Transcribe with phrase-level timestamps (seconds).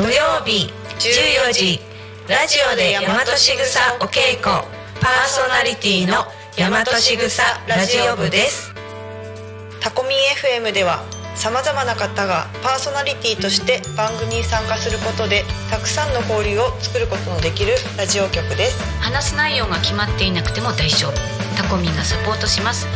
[0.00, 1.78] 土曜日14時
[2.26, 4.44] ラジオで大和しぐさお稽古
[4.98, 6.24] パーソナリティの
[6.56, 8.72] 大和しぐさラジオ部です。
[9.78, 18.82] タコミン FM ではさまざまな方がパーソナリティとして番組に参加することでたくさんの交流を作ることのできるラジオ局です。
[19.02, 21.12] 話す内容が決まっていなくても大丈夫。
[21.58, 22.86] タコミンがサポートします。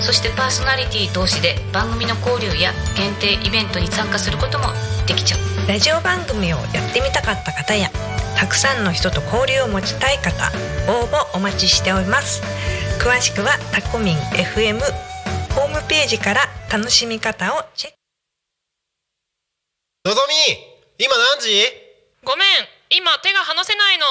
[0.00, 4.66] そしてパーソナリティ同士で番組の交流や限定イベントに参加することも
[5.06, 5.68] できちゃう。
[5.68, 7.90] ラジオ番組をやってみたかった方や
[8.36, 10.50] たくさんの人と交流を持ちたい方
[10.90, 12.42] 応募お待ちしております。
[13.00, 14.80] 詳しくはタコミン FM
[15.54, 17.96] ホームページから楽しみ方をチェック。
[20.04, 20.34] のぞみ
[21.04, 21.64] 今何時？
[22.24, 22.48] ごめん
[22.90, 24.04] 今手が離せないの。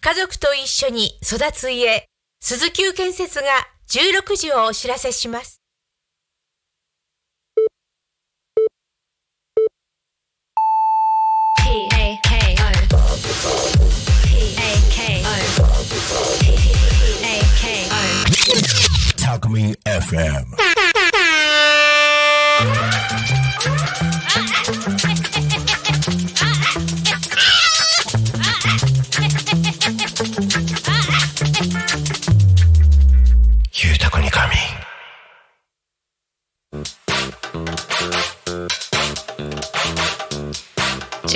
[0.00, 2.06] 家族と一緒に育つ家、
[2.40, 3.46] 鈴木建設が
[3.88, 5.62] 16時をお知らせします。
[11.74, 12.70] P A K O
[14.22, 15.28] P A K O
[16.38, 16.46] P
[17.24, 18.02] A K O
[19.16, 19.42] Talk
[19.84, 20.54] FM.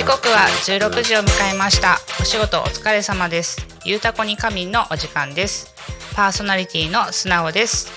[0.09, 1.99] 刻は16時を迎えました。
[2.19, 3.67] お仕事お疲れ様です。
[3.85, 5.71] ゆうたこに仮眠のお時間です。
[6.15, 7.91] パーソナリティの素直です。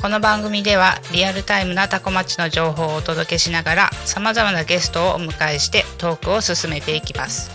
[0.00, 7.50] この番組ではリアルタイムなタコ町の情報をお届けしながら様々なゲストをお迎えしてトークを進めていきます。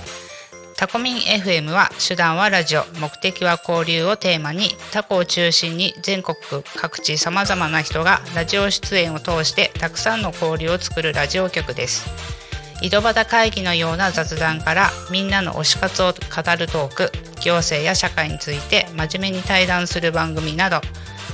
[0.75, 6.35] タコミン FM は手段はラジオ目的は交流をテーマにタコを中心に全国
[6.75, 12.40] 各地様々な人がラジオ出演を通してたくさんの交流を作るラジオ局です。
[12.81, 16.11] 井戸端会議のような雑談からみんなの推し活を語
[16.57, 17.11] るトーク
[17.43, 20.81] 行政や社会について真面目に対談する番組など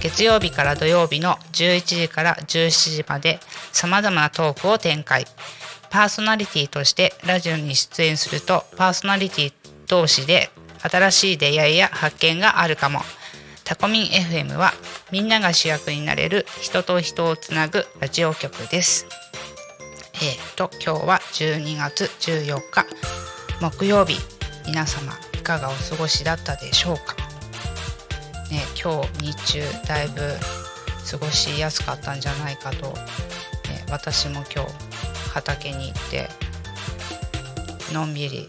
[0.01, 3.39] 月曜日から土曜日の11時から17時まで
[3.71, 5.25] 様々なトークを展開。
[5.89, 9.53] パーソナリティとしてラジオに出演するとパーソナリティ
[9.87, 10.49] 同士で
[10.79, 12.99] 新しい出会いや発見があるかも。
[13.63, 14.73] タコミン FM は
[15.11, 19.07] みんなが主役になれる人と人をつなぐラジオ局です。
[20.19, 22.87] えー、と今日は12月14日
[23.61, 24.17] 木曜日
[24.65, 27.15] 皆様いかがお過ごしだったでしょうか、
[28.49, 30.21] ね、今日日中だいぶ
[31.11, 32.93] 過ごしやすかったんじゃないかと、ね、
[33.91, 36.29] 私も今日畑に行って
[37.93, 38.47] のんびり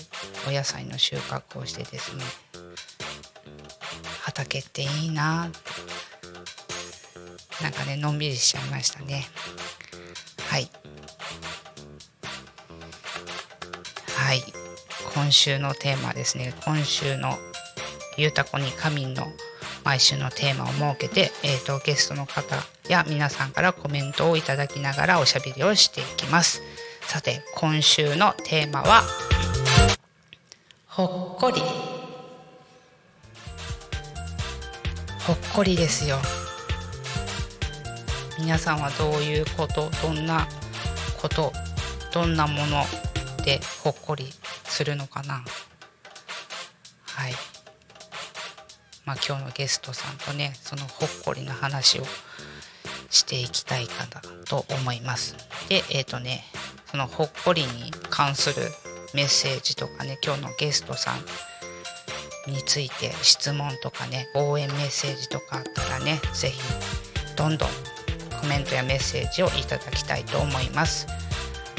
[0.49, 2.25] お野菜の収穫をしてですね
[4.23, 5.51] 畑っていいな
[7.61, 9.27] なんかねのんびりしちゃいましたね。
[10.49, 10.71] はい。
[14.17, 14.43] はい。
[15.15, 16.55] 今週のテーマですね。
[16.65, 17.39] 今週の
[18.17, 19.27] 「ゆうたこに仮眠」の
[19.85, 22.57] 毎週のテーマを設けて、えーと、ゲストの方
[22.89, 26.63] や皆さんからコメントをいただきながらおしゃべりをしていきます。
[27.03, 29.03] さて今週のテーマは
[30.87, 31.63] ほっこり。
[35.27, 36.19] ほっこりですよ。
[38.39, 40.47] 皆さんはどういうことどんな
[41.21, 41.53] こと
[42.15, 42.85] どんなもの
[43.45, 44.27] でほっこり
[44.65, 45.43] するのかな。
[47.05, 47.33] はい。
[49.05, 52.05] まあ今日のゲストさんとねそのほっこりの話を
[53.11, 55.35] していきたいかなと思います。
[55.69, 56.45] でえっ、ー、とね
[56.91, 58.69] そのほっこりに関する
[59.15, 61.13] メッセージとかね今日のゲストさ
[62.47, 66.61] んについて質問とかね応援メッセージとかあったらね是非
[67.37, 67.69] どんどん
[68.49, 71.07] メントやメッセージをいただきたいと思います。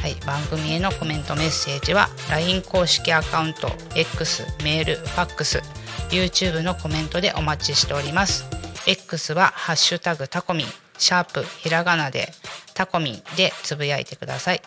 [0.02, 5.62] はい、番組へのコメントメッセージは LINE 公式アカウント X メールファックス
[6.10, 8.46] YouTube のコメントでお待ちしております。
[8.88, 10.68] X はハッシュタグタコミン。
[10.98, 12.30] シャープひらがなで
[12.74, 14.62] タコミンでつぶやいてください。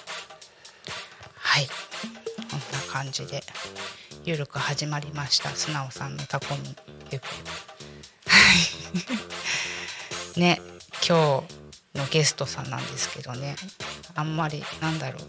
[1.37, 1.69] はい。
[2.51, 3.45] こんな感じで
[4.25, 5.51] ゆるく始まりました。
[5.51, 6.77] 素直さんのタコミン
[7.11, 7.21] FM
[8.27, 8.39] は
[10.37, 10.41] い。
[10.41, 10.61] ね
[11.07, 11.60] 今日
[11.95, 13.57] のゲストさんなんですけどね。
[14.15, 15.23] あんまりなんだろう。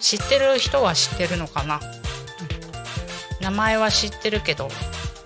[0.00, 1.80] 知ってる人は知ってるのかな、
[3.40, 4.68] 名前は知ってるけど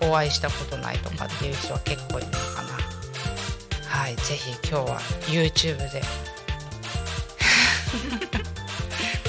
[0.01, 2.75] お会いしたことないとかっていう人は結構いるのかな。
[3.87, 6.01] はいぜひ今日は YouTube で。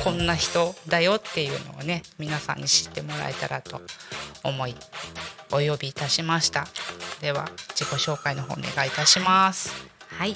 [0.03, 3.83] こんな人だよっていうのをね皆さんに知ってもらえたらと
[4.45, 4.77] 思い
[5.51, 6.67] お呼びいたしました。
[7.21, 9.96] では自己紹介の方お願いいたします。
[10.19, 10.35] はい。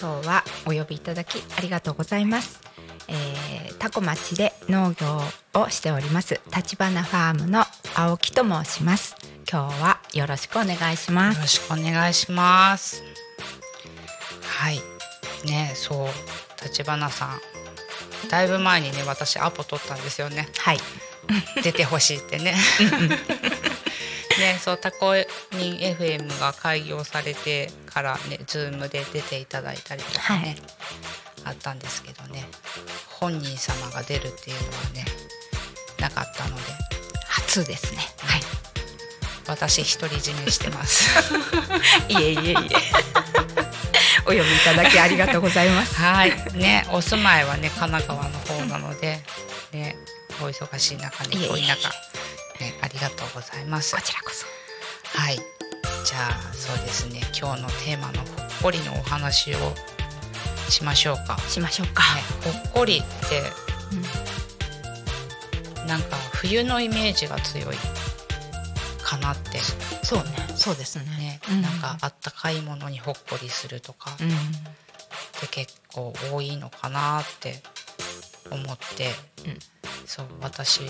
[0.00, 2.60] 今日はお呼びいただきありがとうございます、
[3.06, 5.20] えー、タコ町で農業
[5.60, 7.62] をしております立花ファームの
[7.94, 9.14] 青木と申します。
[9.50, 11.36] 今日はよろしくお願いします。
[11.36, 13.02] よろしくお願いします。
[14.42, 14.80] はい。
[15.46, 16.08] ねそう。
[16.64, 17.40] 立花さん。
[18.30, 20.48] だいぶ前にね私アポ取ったんですよね。
[20.58, 20.78] はい。
[21.62, 22.54] 出てほしいってね
[24.38, 25.12] ねそうタコ
[25.56, 30.56] ミン FM が開業されてからね Zoom で出ていただいたりとかね、
[31.44, 32.44] あったんですけどね
[33.08, 35.04] 本人様が出るっていうのはね
[36.00, 36.62] なかったので
[37.28, 38.00] 初ですね。
[38.18, 38.40] はい。
[39.46, 41.34] 私独り占めしてます。
[42.08, 42.54] いえいえいえ。
[44.24, 45.94] お呼びいただきありがとうございます。
[45.94, 46.32] はい。
[46.54, 49.20] ねお住まいはね神奈川の方なので
[49.72, 49.96] ね
[50.40, 51.68] お忙しい中ねいえい
[52.60, 53.94] ねありがとうございます。
[53.94, 54.46] こちらこそ。
[55.18, 55.36] はい。
[55.36, 57.20] じゃあそうですね。
[57.38, 58.26] 今日のテーマのほっ
[58.62, 59.58] こりのお話を
[60.68, 62.02] しましょうか、ね、しましょうか、
[62.44, 63.42] ほっこりって、
[65.86, 67.76] なんか冬のイメージが強い
[69.02, 69.58] かなって。
[70.02, 70.30] そうね。
[70.56, 71.04] そうですね。
[71.04, 71.62] ね、うん。
[71.62, 74.16] なんかあったかいものにほっこりするとか。
[74.20, 74.28] うん。
[74.28, 74.32] っ
[75.40, 77.62] て結構多いのかなって
[78.50, 79.10] 思って、
[79.44, 79.58] うん。
[80.06, 80.80] そう私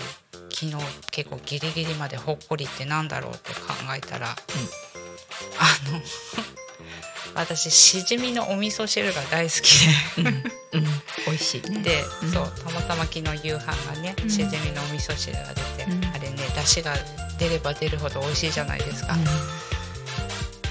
[0.53, 0.75] 昨日
[1.11, 3.59] 結構ギリギリまでほっこりってなんだろうって考
[3.97, 4.33] えたら、あ
[5.91, 6.01] の
[7.35, 9.87] 私しじみのお味噌汁が大好き
[10.19, 10.27] うん。
[10.27, 10.43] うん。
[11.25, 11.79] 美味しいね。
[11.79, 12.31] で、で、うん。
[12.31, 14.29] そうたまたま昨日夕飯がね、うん。
[14.29, 16.05] しじみのお味噌汁が出て、うん。
[16.05, 16.95] あれね出汁が
[17.39, 19.15] 出れば出るほど美味しいじゃないですか、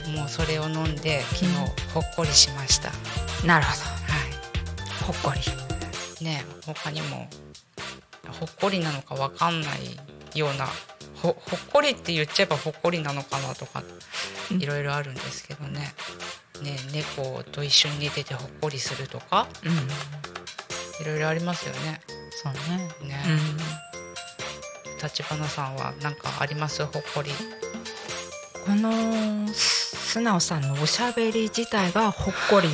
[0.06, 1.52] もうそれを飲んで昨日うん。
[1.94, 2.94] ほっこりしました、は
[3.42, 3.76] うんなるほい。
[5.00, 6.24] どほっこり。
[6.24, 7.28] ね他にも
[8.28, 10.66] ほっこりなのかわかんないような
[11.22, 13.82] ほほっこりって言っちゃえばほっこりなのかなとか
[14.50, 14.62] うん。
[14.62, 15.94] いろいろあるんですけどね。
[16.62, 19.72] ね猫と一緒に寝ててほっこりするとかうん。
[21.04, 22.00] いろいろありますよね。
[22.42, 22.88] そうね。
[23.08, 23.22] ね。
[23.26, 23.56] うん。
[25.02, 26.84] 立花さんは何かあります？
[26.86, 27.30] ほっこり。
[28.64, 32.68] この素直さんのおしゃべり自体がほっこり。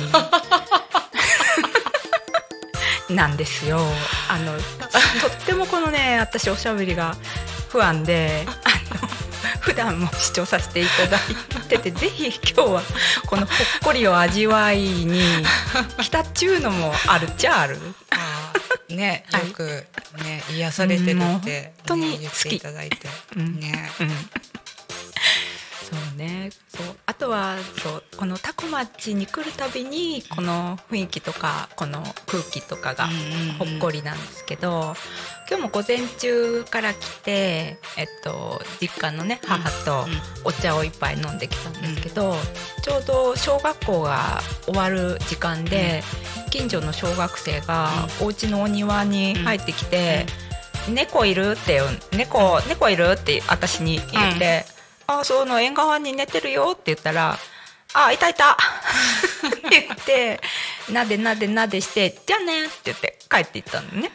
[3.15, 3.79] なんですよ。
[4.29, 4.53] あの
[5.21, 7.15] とってもこのね私おしゃべりが
[7.69, 9.09] 不安であの
[9.61, 12.81] 普段も視聴させていただいてて ぜひ今日は
[13.25, 15.21] このほっこりを味わいに
[16.01, 17.79] 来たっちゅうのもあるっちゃある。
[18.89, 19.47] ね はい。
[19.47, 19.85] よく
[20.23, 24.29] ね癒されてるって、本当にね言っていただいて、うんねうん
[25.89, 26.51] そうね。
[26.67, 26.95] そう。
[27.05, 28.03] あとはそう。
[28.17, 33.53] このタコ町に来るたびにこの雰囲気とかこの空気とかがうんうんうん。
[33.53, 34.93] ほっこりなんですけど、
[35.49, 40.21] 今日も午前中から来て、えっと、実家のね母とうん。
[40.45, 42.35] お茶を一杯飲んできたんですけど、
[42.83, 46.03] ちょうど小学校が終わる時間で、
[46.51, 47.89] 近所の小学生が
[48.21, 50.25] お家のお庭に入ってきて
[50.89, 51.81] 「猫いる?」って
[52.11, 54.65] 猫猫いる?」って私に言って
[55.09, 57.37] 「あその縁側に寝てるよ」って言ったら
[57.93, 60.41] 「あいたいた」 って言って
[60.89, 64.11] なでなでなでして「じゃあね」って言って帰っていったのね。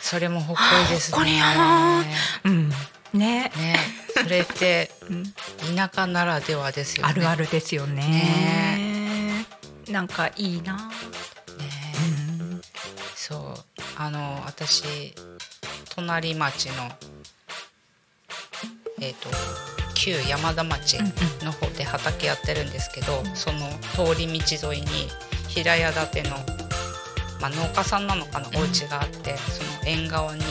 [0.00, 1.16] それもほっこりですね。
[1.16, 2.04] ほっこりやな
[2.44, 2.68] うん
[3.14, 3.78] ねね
[4.14, 5.34] それってうん
[5.76, 7.10] 田舎ならではですよね。
[7.10, 9.46] あるあるですよね。
[9.88, 10.74] なんかいいな。
[10.76, 10.90] ね
[12.40, 12.62] うん
[13.14, 15.14] そうあの私
[15.94, 16.92] 隣町の
[19.00, 19.28] えっ、と
[19.94, 20.98] 旧山田町
[21.42, 25.08] の方で畑やってるんですけど、その通り道沿いに
[25.48, 26.36] 平屋建ての、
[27.40, 30.42] まあ、農家さんなのかなお家があって、その縁側に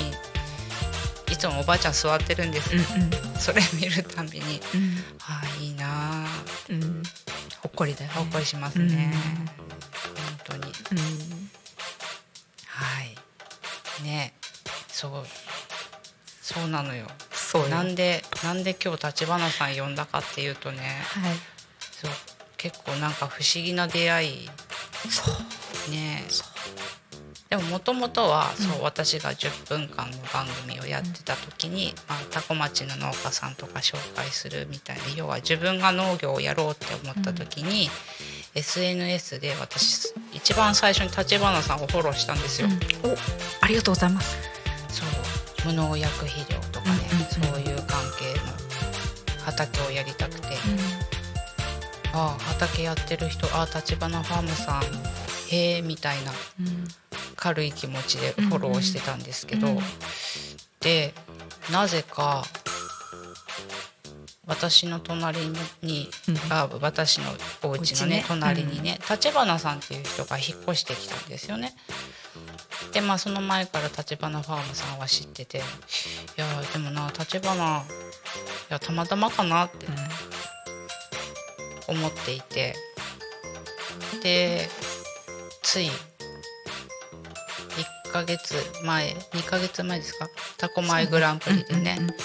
[1.32, 2.72] いつもおばあちゃん座ってるんです、
[3.40, 4.62] それ見るたびに
[5.20, 6.28] ああいいなあ
[6.70, 6.84] うん。
[6.84, 7.04] うん
[7.64, 8.12] ほっこりだよ。
[8.12, 8.14] ね。
[8.18, 9.14] ほっこりしますね、
[10.48, 10.74] 本当に。
[10.92, 10.98] うん。
[12.68, 14.04] はい。
[14.04, 14.34] ね。
[14.90, 15.26] そう。
[16.42, 17.08] そうなのよ
[17.54, 21.34] そうよなんでなんで今日立花さん呼んだかっていうとねはい。
[21.92, 22.12] そう
[22.64, 24.50] 結構なんか不思議な出会い。
[25.10, 25.24] そ
[25.90, 25.92] う。
[25.92, 26.24] ね。
[27.50, 37.90] でももともとはそう、私が10分間の番組をやってた時に、まあ、タコ町の農家さんとか紹介するみたいな要は自分が農業をやろうって思った時に、
[38.56, 42.70] SNS で私一番最初に立花さんをフォローしたんですよ。
[43.04, 43.12] うん。
[43.12, 43.16] お
[43.60, 44.38] ありがとうございます。
[44.88, 46.60] そう無農薬肥料
[49.56, 50.48] 畑をやりたくて、
[52.14, 54.84] ああ畑やってる人ああ立花ファームさん
[55.54, 56.88] へえみたいなうん。
[57.36, 59.78] 軽い気持ちでフォローしてたんですけど、うん。
[59.78, 59.84] うん
[60.80, 61.14] で
[61.72, 62.44] なぜか
[64.46, 65.40] 私の隣
[65.82, 66.38] に、うん。
[66.50, 67.28] あ私の
[67.64, 68.26] お家のねね。
[68.28, 71.74] 隣にね立花さんっていう人が引っ越してきたんですよね。
[72.92, 75.62] でまあその前から立花ファームさんは知っててい
[76.36, 77.84] やでもな立花い
[78.74, 79.86] やたまたまかなって
[81.88, 82.76] 思っていて。
[84.22, 84.70] で
[85.64, 85.90] つい
[88.06, 90.30] 1ヶ月前2ヶ月前ですか？
[90.58, 91.98] タコマイグランプリでね。
[92.00, 92.16] うんうんうん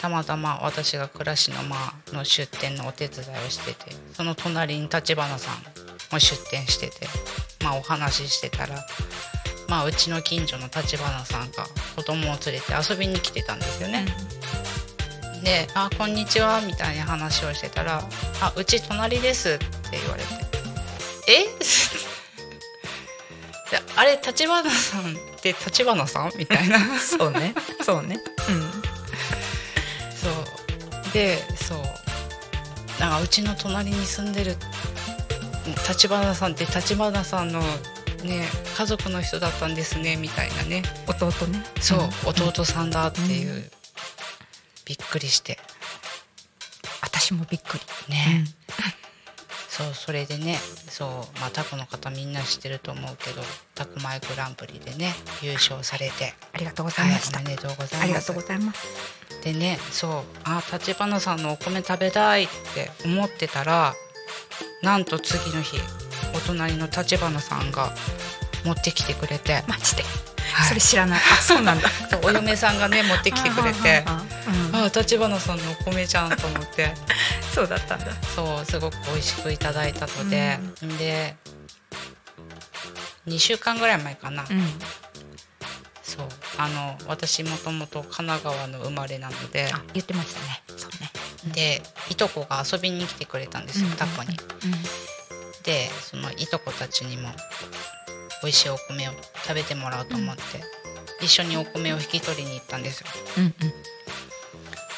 [0.00, 1.76] たまたま私が暮らしの間
[2.12, 5.54] の出店のお手伝いをしててその隣に立花さん
[6.12, 7.08] も出店してて
[7.64, 8.76] まあお話ししてたら
[9.68, 11.66] まあうちの近所の立花さんが
[11.96, 14.06] 子供を連れて遊びに来てたんですよね。
[15.42, 18.02] で「あこんにちは」みたいな話をしてたら
[18.40, 20.28] 「あうち隣です」って言われて
[21.28, 21.44] 「え？
[23.70, 26.78] であれ立花さんって立花さん?」みたいな。
[26.98, 27.54] そうね。
[27.84, 28.20] そうね。
[30.20, 31.12] そう。
[31.12, 31.82] でそう。
[33.00, 34.56] なんかうちの隣に住んでる
[35.88, 37.60] 立花さんって立花さんの
[38.24, 40.82] ね家族の人だったんですねみたいなね。
[41.06, 41.62] 弟ね。
[41.80, 42.10] そう、ん。
[42.24, 43.70] 弟さんだっていう、
[44.88, 45.58] びっくりして。
[47.02, 47.78] 私もびっく
[48.08, 48.14] り。
[48.14, 48.44] ね、
[49.68, 53.42] そうそれでねそうまあタコの方みんな知ってると思うけど
[53.74, 56.34] タコマイグランプリでね優勝されて。
[56.52, 58.02] ありがとうございました、はい、おめでとうございます。
[58.02, 58.80] ありがとうございます。
[59.44, 63.94] でねそうあ立花さんのお米食べたいって思ってたら
[64.82, 65.78] なんと次の日
[66.34, 67.94] お隣の立花さんが
[68.64, 70.37] 持ってきてくれて、マジで、はい
[70.68, 71.20] それ知らない。
[71.20, 71.88] あそうなんだ。
[72.22, 74.04] お嫁さんがね持ってきてくれて。
[74.06, 74.24] あ
[74.72, 76.94] あ立花さんのお米じゃんと思って。
[77.54, 78.06] そうだったんだ。
[78.34, 80.58] そうすごく美味しくいただいたので、
[80.98, 81.36] で
[83.26, 84.80] 2週間ぐらい前かな、うん。
[86.02, 89.70] そうあの私もともと神奈川の生まれなので。
[89.72, 90.62] あ言ってましたね。
[90.76, 91.10] そうね。
[91.52, 93.96] でいとこが遊びに来てくれたんですよ、うん。
[93.96, 94.36] タコに。
[95.64, 97.30] でそのいとこたちにも
[98.42, 100.42] 美味しいお米を食べてもらおうと思って、
[101.20, 103.06] 一緒にお米を引き取りに行ったんですよ。
[103.38, 103.52] うんうん。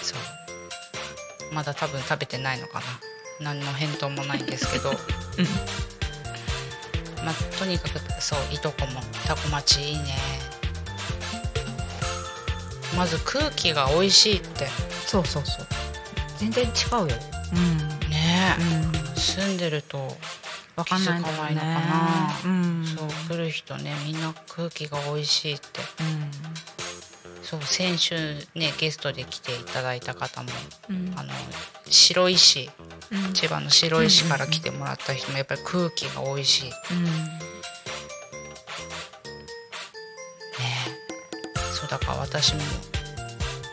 [0.02, 1.54] そう。
[1.54, 2.84] まだ多分食べてないのかな。
[3.40, 4.92] 何の返答もないんですけど、
[7.24, 10.04] まあ、とにかくそういとこもタコ町いいね。
[12.96, 14.68] まず空気が美味しいって。
[15.06, 15.66] そうそうそう。
[16.38, 17.16] 全然違うよ。
[17.52, 17.78] うん。
[18.10, 19.16] ねえ、うん。
[19.16, 20.16] 住んでると
[20.76, 22.40] わかんないのかな。
[22.44, 22.84] うん。
[22.86, 25.80] そう来る人ねみんな空気が美味しいって。
[26.00, 26.30] うん。
[27.42, 28.14] そう先週
[28.54, 30.50] ねゲストで来ていただいた方も
[30.88, 31.12] うん。
[31.16, 31.32] あの
[31.86, 32.70] 白石
[33.10, 33.32] うん。
[33.32, 36.70] 千葉の白石から来てもらった人もやっぱり空気が美味しい。
[36.70, 36.72] ね。
[41.72, 42.60] そうだから私も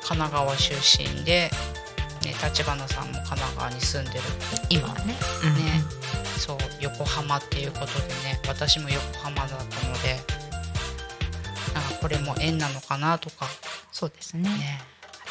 [0.03, 0.73] 神奈川出
[1.19, 1.51] 身で、
[2.23, 4.19] ね、立花さんも神奈川に住んでる
[4.69, 5.15] 今はね。
[5.43, 5.47] う
[6.97, 7.91] 横浜っていうことで
[8.23, 9.55] ね私も横浜だった
[9.87, 10.17] ので
[11.73, 13.45] なんかこれも縁なのかなとか。
[13.91, 14.43] そうですね。
[14.49, 14.81] ね。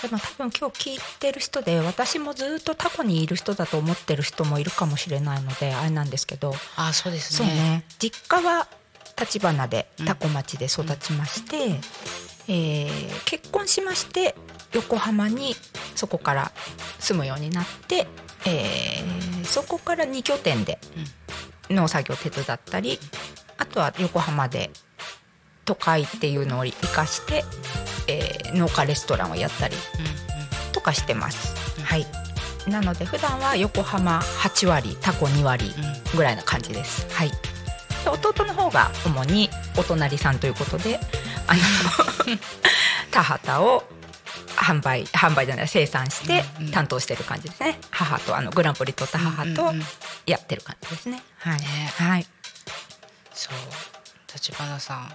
[0.02, 6.54] でも多分今日聞いてる人で私もずっとタコにいる人だと思ってる人もいるかもしれないのであれなんですけど。
[6.76, 7.48] あそうですね。
[7.48, 7.84] ね。
[7.98, 8.68] 実家は
[9.18, 11.80] 立花でタコ町で育ちまして、
[12.48, 14.36] えー結婚しまして
[14.72, 15.56] 横浜に
[15.94, 16.52] そこから
[17.00, 18.06] 住むようになって、
[18.46, 20.78] えーそこから2拠点で
[21.70, 22.98] 農作業を手伝ったり
[23.58, 24.70] あとは横浜で
[25.64, 27.44] 都会っていうのを生かして、
[28.08, 31.82] えー農家レストランをやったりうんとかしてます。
[31.82, 32.06] はい
[32.68, 37.06] なので普段は横浜8割タコ2割うんうんぐらいな感じです。
[37.12, 37.30] はい。
[37.30, 41.00] で弟の方が主にお隣さんということで、
[41.48, 41.60] あの
[43.10, 43.82] 田畑を
[44.66, 46.72] 販売販売じゃない生産してうんうん。
[46.72, 47.78] 担当してる感じですね。
[47.90, 49.82] 母とあのグランプリ取った母とうんうんうん。
[50.26, 51.22] やってる感じですね。
[51.38, 51.60] はい。
[51.60, 51.66] ね。
[51.96, 52.26] はい。
[53.32, 53.54] そう。
[54.34, 55.12] 立花さん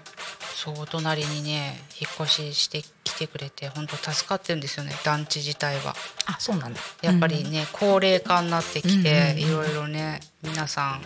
[0.55, 4.93] そうお隣にね引っ越ししてきてくれて本当助かってるんですよね。
[5.03, 5.96] 団地自体は。
[6.27, 6.79] あそうなんだ。
[7.01, 9.38] やっぱりね、高齢化になってきて、うんうんうん。
[9.39, 11.01] いろいろね皆さん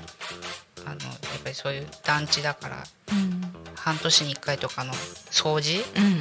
[0.85, 3.41] あのやっぱりそういう団地だからうん。
[3.75, 4.93] 半年に1回とかの
[5.31, 6.19] 掃除うんうんうん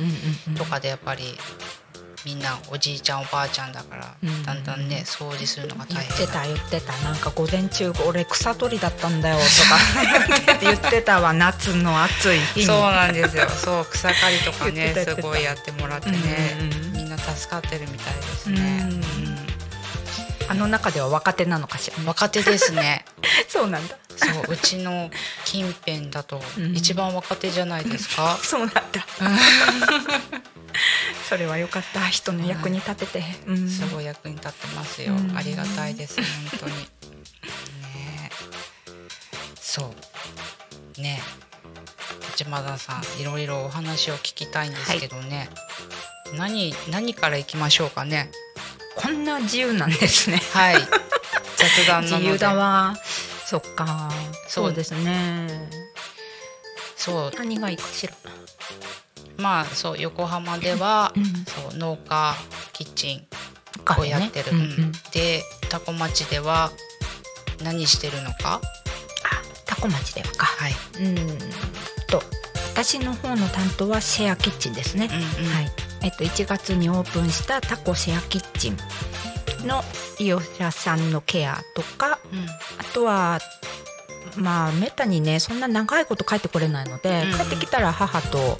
[0.48, 0.54] うん。
[0.54, 1.24] とかでやっぱり
[2.24, 4.42] みんなおじいちゃんおばあちゃんだから、うん。
[4.44, 6.26] だんだんね掃除するのが言っ大変だ。
[6.26, 6.92] てた言ってた。
[7.04, 9.42] なんか午前中俺草取りだったんだよと
[10.50, 11.32] か 言ってたわ。
[11.34, 12.66] 夏の暑い日に。
[12.66, 13.46] そうなんですよ。
[13.50, 19.04] そう草刈りとかねすごいやってもらってね、うんうんみんな助かってるみたいですうんね、
[20.48, 21.96] あの中では若手なのかしら？
[21.98, 23.04] うん若手ですね。
[23.48, 23.96] そうなんだ。
[24.16, 25.10] そううちの
[25.44, 26.74] 近辺だとうん。
[26.76, 28.82] 一番若手じゃないですか、そうなんだ
[31.28, 32.08] それはよかった。
[32.08, 33.70] 人の役に立てて、うん。
[33.70, 35.36] すごい役に立ってますよ、うん。
[35.36, 36.24] ありがたいです本
[36.60, 36.72] 当に。
[36.76, 38.30] ね。
[39.60, 39.94] そ
[40.98, 41.00] う。
[41.00, 41.22] ね。
[42.34, 45.48] 内間さんいろいろお話を聞きたいんですけどね、
[46.34, 48.30] 何何からいきましょうかね。
[48.96, 50.40] こんな自由なんですね。
[50.52, 50.76] はい。
[51.56, 52.22] 雑談なので。
[52.22, 52.96] 自由だわ。
[53.46, 54.10] そっか。
[54.48, 54.64] そう。
[54.66, 55.70] そうですね。
[56.96, 57.32] そう。
[57.36, 58.14] 何がいいかしら
[59.36, 62.34] まあそう横浜では、うんそう農家
[62.72, 63.26] キッチン
[63.98, 64.52] をやってる、
[65.12, 66.70] で多古町では
[67.62, 68.54] 何してるのか？
[68.54, 68.60] あ
[69.66, 70.46] タコ町ではか。
[70.46, 71.38] はい、うん。
[72.08, 72.22] と
[72.72, 75.52] 私の方の担当はシェアキッチンですね、うんうん。
[75.52, 75.70] はい。
[76.02, 78.76] えっと、1月にオープンしたタコシェアキッチン
[79.66, 79.82] の
[80.18, 82.46] 利用者さんのケアとかうん。
[82.46, 83.38] あとは
[84.36, 87.38] まあめったにねそんな長いこと帰ってこれないので、うんうん。
[87.38, 88.58] 帰ってきたら母と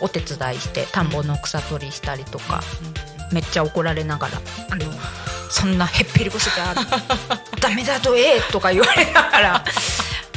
[0.00, 2.62] お手伝いして田んぼの草取りしたりとか、
[3.32, 4.40] めっちゃ怒られながら
[4.70, 4.92] 「あの
[5.50, 6.74] そんなへっぴり腰が
[7.60, 9.64] ダメだとええ!」とか言われながら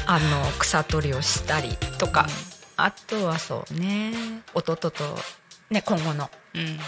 [0.06, 2.28] あの草取りをしたりとか、
[2.78, 4.14] あとはそうね
[4.54, 4.92] 弟と、
[5.70, 6.80] ね、今後のうん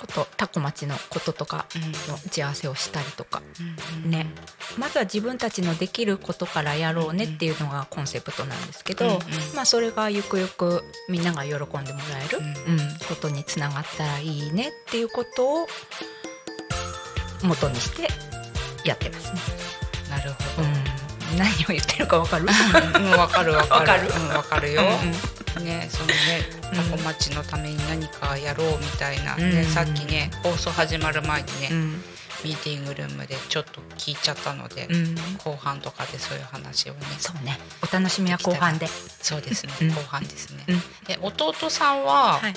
[0.00, 1.82] ことタコ町のこととかうん。
[2.10, 3.42] の打ち合わせをしたりとか。
[4.06, 4.26] ね、
[4.78, 9.18] まずは自分たちのできることからやろうねっていうのがコンセプトなんですけど、
[9.54, 11.84] まあ、それがゆくゆくみんなが喜んでもら
[12.24, 15.66] える、ううんことにつながったらいいねっていうことを
[17.42, 18.08] 元にして
[18.84, 19.40] やってますね。
[20.10, 20.79] なるほど、うん、
[21.36, 22.44] 何を言ってるかわかる？
[22.44, 23.80] うん、わかるわかる。
[23.80, 24.82] わかるうん、わかるよ。
[24.82, 26.14] うんね、そのね、
[26.72, 32.02] タコ町のために何かやろうみたいな、ね、うんさっきね、放送始まる前にね、うん
[32.42, 35.14] ミーティングルームでちょっと聞いちゃったので、うん
[35.44, 37.00] 後半とかでそういう話をね。
[37.18, 38.86] そうねお楽しみは後半で。
[38.86, 40.64] そうですね、うん後半ですね。
[40.68, 42.54] うんで、弟さんははい、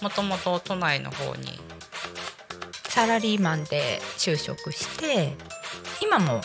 [0.00, 1.60] もともと都内の方に。
[2.88, 5.34] サラリーマンで就職して
[6.02, 6.42] 今も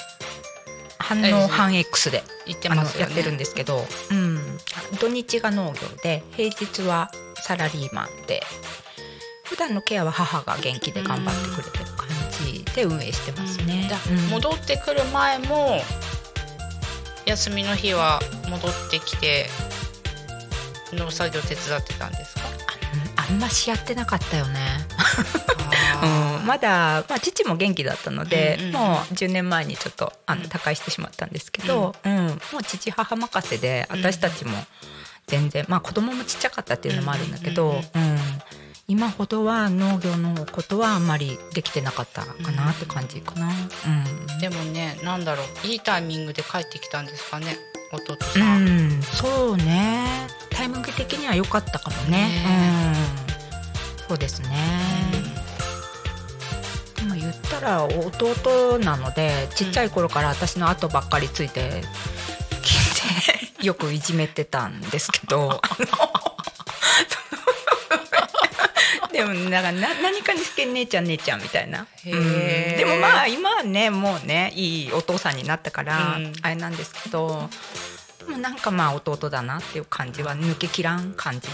[1.00, 3.14] 反応反 X で行ってますよね。
[3.16, 4.58] やってるんですけど、うん、
[5.00, 7.12] 土日が農業で平日は
[7.44, 8.42] サラリーマンで
[9.44, 12.08] 普段のケアは母が元気で頑張ってくれてる感
[12.46, 13.90] じで運営してますね。
[14.30, 15.82] 戻ってくる前も
[17.26, 19.48] 休みの日は戻ってきて
[20.94, 22.42] 農作業手伝ってたんですか？
[23.16, 24.60] あんましやってなかったよね、
[26.48, 30.50] まだ、まあ、父も元気だったので、うんうんもう10年前にちょっとあのうん。
[30.50, 32.28] 他界してしまったんですけど、うん。
[32.28, 34.00] もう父母任せでうん。
[34.00, 34.52] 私たちも
[35.28, 38.18] 全然、まあ子供もちっちゃかったっていうのもあるんだけど、うんうんうん。
[38.88, 43.50] 今ほどは農業のことはあんまりできてなかったかなって感じかな。
[43.50, 44.40] うん。
[44.40, 45.68] でもねなんだろう。
[45.68, 47.58] いいタイミングで帰ってきたんですかね。
[47.92, 50.28] 弟うさん、ん、そうね。
[50.50, 52.18] タイミング的には良かったかもね。
[52.18, 52.94] ね
[54.00, 54.50] うん、そうですね、
[55.12, 55.17] で
[57.60, 61.84] ら弟なのでちっちゃい頃から私の後ばっかりついて
[62.62, 62.74] き
[63.60, 65.62] てよくいじめてたんですけど。
[69.12, 72.20] でもなんかな何かにつけ姉ちゃん姉ちゃんみたいな、へうん。
[72.20, 76.34] ーでもまあ今はねもうねいいお父さんになったから、うん。
[76.44, 77.50] あれなんですけど
[78.20, 81.48] でもなんかまあ弟だなっていう感じは抜けきらん感じ、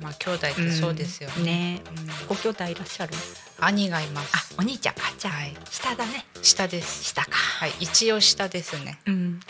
[0.00, 1.80] まあ兄弟ってそうですよね,、
[2.28, 3.12] ご兄弟いらっしゃる？
[3.58, 5.00] 兄がいまあすお兄ちゃんか。
[5.18, 6.26] じゃあ、下だね。
[6.42, 7.04] 下です。
[7.04, 7.30] 下か。
[7.32, 7.72] はい。
[7.80, 9.00] 一応下ですね。
[9.06, 9.40] うん。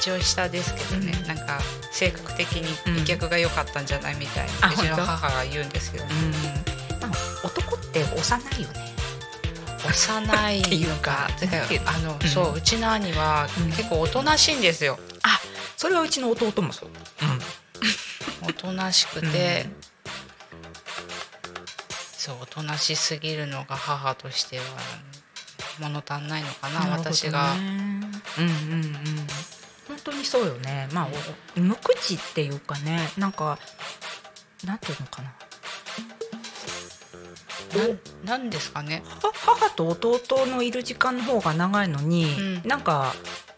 [0.00, 1.26] 一応下ですけどね、うん。
[1.26, 1.60] なんか
[1.92, 2.56] 性格的
[2.86, 2.94] うん。
[2.94, 6.12] に美脚が良かったんじゃないみたいあな、うちの母が言うんですけど、ね。
[7.44, 8.90] 男って幼いよね。
[9.86, 11.28] 幼いっていうか
[11.86, 12.28] あの、うん。
[12.28, 13.70] そううちの兄はうん。
[13.72, 15.40] 結構おとなしいんですよ、あ
[15.76, 16.90] それはうちの弟もそう、
[18.42, 19.66] おとなしくて、
[22.12, 24.64] そうおとなしすぎるのが母としては
[25.80, 26.90] 物足んないのかなね。
[26.90, 27.54] 私が。
[27.54, 28.92] うんうんうん。
[29.88, 30.88] 本当にそうよね。
[30.92, 31.08] まあ
[31.56, 33.58] お無口っていうかねなんか
[34.64, 35.34] なんていうのかな。
[38.24, 39.02] ななんですかね。
[39.22, 42.68] は母と弟のいる時間の方が長いのに、うん。
[42.68, 43.14] なんか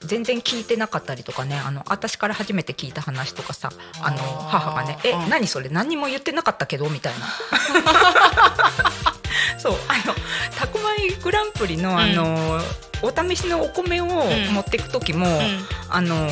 [0.06, 3.70] 全然聞いてなかったりとかねあの私から初めて聞いた話とかさ
[4.02, 5.28] あの母がね「えうん。
[5.28, 7.26] 何それ何にも言ってなかったけど」みたいな。
[9.58, 10.14] そうあの
[10.58, 12.60] タコマイグランプリのあの、
[13.00, 15.26] お試しのお米を持っていく時も、
[15.88, 16.28] あの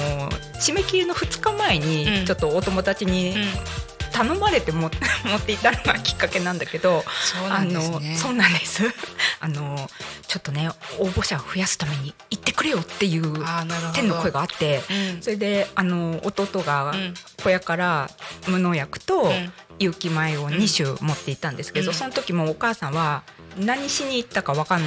[0.61, 1.87] 締め切りの2日前うん。
[1.87, 3.37] にちょっとお友達に
[4.13, 4.91] 頼まれても
[5.25, 7.97] 持っていたのがきっかけなんだけど、そうなんですね。
[7.97, 8.83] あのそうなんです。
[9.41, 9.91] あの
[10.27, 10.69] ちょっとね
[10.99, 13.45] 応募者を増やすために行ってくれよっていう
[13.95, 15.23] 天の声があって、うん。
[15.23, 17.15] それであの弟がうん。
[17.43, 18.11] 小屋から
[18.47, 19.53] 無農薬とん。
[19.79, 21.97] 有機米を2種持って行ったんですけど、うん。
[21.97, 23.23] その時もお母さんは
[23.57, 24.83] 何しに行ったか分かん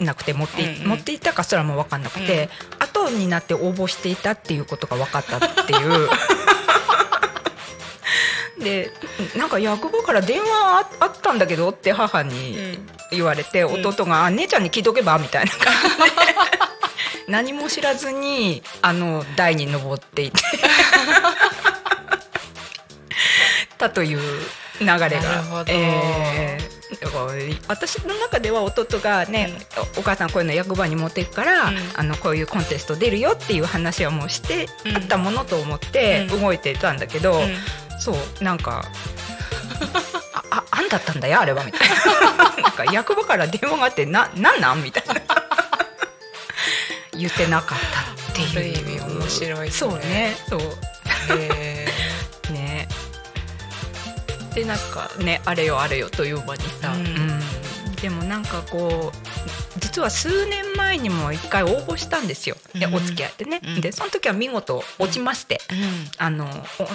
[0.00, 0.88] なくて持ってい、うんうん。
[0.88, 6.08] 持って行ったかすらも分かんなくて、後になって応募していたっていうことが分かったっていう。
[8.60, 8.92] で
[9.36, 10.46] なんか役場から電話
[11.00, 12.78] ああったんだけどって母に
[13.10, 16.22] 言われて、弟が「あ姉ちゃんに聞いとけば」みたいな感じで。
[17.28, 20.42] 何も知らずにあの台に登っていて。
[23.78, 24.18] たという
[24.80, 24.98] 流れが。
[24.98, 25.64] なるほど。
[25.68, 26.79] えー
[27.68, 29.52] 私の中では弟がね、
[29.96, 31.76] お母さんこういうの役場に持っていくから、うん。
[31.96, 34.96] あのこういうコンテスト出るよっていう話はもうしてうん。
[34.96, 36.40] あったものと思ってうん。
[36.40, 37.56] 動いてたんだけど、うん。
[38.00, 38.82] そうなんか
[40.32, 42.56] あああんだったんだよあれはみたいな。
[42.62, 44.82] なんか役場から電話があってななんなん？
[44.82, 45.20] みたいな。
[47.16, 48.78] 言ってなかったっていう。
[48.78, 50.60] 意味面白いそうねそう。
[51.38, 51.86] へ
[52.50, 52.88] ね。
[54.54, 56.62] でなんかねあれよあれよという間に
[58.02, 62.94] でもなんかこう実は数年前にも一回応募したんですよ、でうん。
[62.94, 63.80] お付き合いでね、うん。
[63.80, 66.10] でその時は見事落ちまして、ーうん。
[66.18, 66.48] あの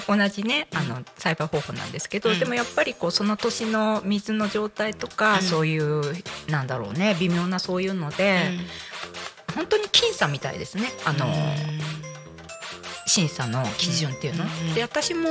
[0.07, 2.39] お同じねあの栽培方法なんですけど、うん。
[2.39, 5.41] でもやっぱりこうその年の水の状態とか、うん。
[5.41, 6.01] そういう
[6.49, 8.51] なんだろうね微妙なそういうので、
[9.55, 10.91] 本当に僅差みたいですね。
[11.05, 11.27] あの、
[13.07, 14.43] 審査の基準っていうの。
[14.43, 14.73] うん。
[14.73, 15.29] で私も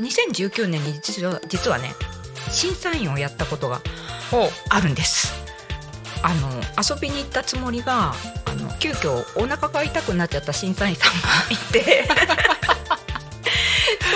[0.00, 1.92] 2019年に実は実はね
[2.50, 3.80] 審査員をやったことが
[4.68, 5.34] あるんです。
[6.22, 8.12] あの遊びに行ったつもりが
[8.44, 11.18] あの急遽お腹が痛くなっちゃった審査員さんが
[11.50, 12.08] いて。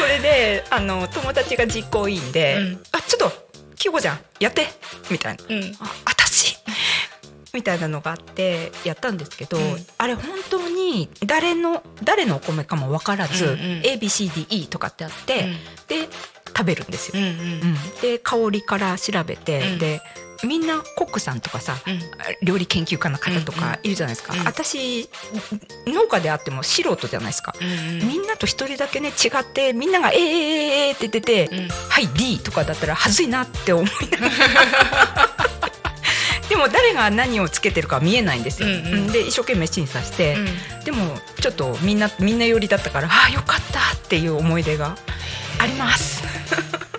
[0.00, 2.82] それであの友達が実行委員で「うん。
[2.92, 4.66] あちょっとキヨコちゃんやって」
[5.10, 5.44] みたいな。
[5.48, 5.76] うん。
[5.80, 6.56] あ私。
[7.52, 9.86] みたいなのがあってやったんですけど、うん。
[9.98, 13.58] あれ本当に誰の誰のお米かも分からず、うんうん。
[13.82, 15.48] ABCDE とかってあって、
[15.88, 16.08] で
[16.56, 17.22] 食べるんですよ。
[17.22, 17.32] うんうん。
[17.32, 17.34] う
[17.72, 17.76] ん。
[18.02, 19.78] で香りから調べて、うん。
[19.78, 20.00] で
[20.42, 22.00] みんなコックさんとかさ、うん。
[22.42, 23.72] 料理研究家の方とうんうん。
[23.72, 24.44] かいるじゃないですか、うん。
[24.44, 25.08] 私
[25.86, 31.68] 農家であっても素人じゃないですか、うんみんなと一人だけね違ってみんなが「えー、えー、えー、って言ってて「うん。
[31.68, 35.36] はい D」とかだったらはずいなって思いながら。
[36.48, 39.12] でも誰が何をつけてるかは見えないんですよ、うんうん。
[39.12, 40.84] で一生懸命審査して、うん。
[40.84, 44.96] でもちょっとみんなみんな寄りだったからああよかったっていう思い出が
[45.60, 46.22] あります。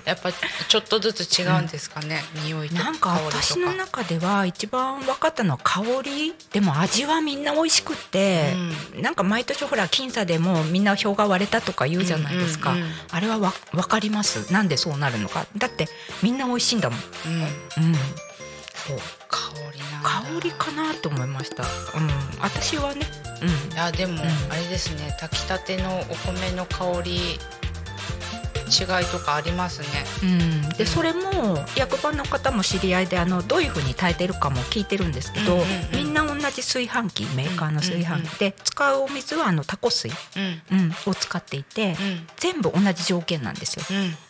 [0.06, 8.54] やっぱちょっとずつ違うんですかね、匂いとかなんか私の中では一番分かったのは香りでも味はみんな美味しくって、
[9.00, 12.90] なんか毎年ほら僅差でもみんな票が割れたとか言うじゃないですか、うんうんうん。
[13.12, 14.52] あれはわ分かります？
[14.52, 15.46] なんでそうなるのか？
[15.56, 15.88] だって
[16.22, 17.96] みんな美味しいんだもん、うんうんうん、
[18.74, 18.98] そう
[19.30, 22.10] 香り香りかなと思いました、うん、
[22.42, 23.06] 私はね、
[23.72, 24.18] いやでも、ん。
[24.20, 25.16] あれですね。
[25.20, 27.40] 炊きたてのお米の香り
[28.72, 29.88] 違いとかありますね。
[30.24, 30.42] うん。
[30.42, 40.78] うん、でそれも役場の方も知り合いであのどういうふうに炊いてるかも聞いてるんですけど、うんうんうんみんな同じ炊飯器メーカーの炊飯器で使うお水はあのタコ水、うん。
[40.78, 42.28] うん、を使っていて、うん。
[42.36, 43.86] 全部同じ条件なんですよ。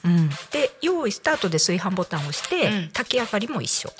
[0.05, 0.11] うん。
[0.11, 2.89] うん、で用意スタートで炊飯ボタンを押して、うん。
[2.89, 3.91] 炊き上がりも一緒。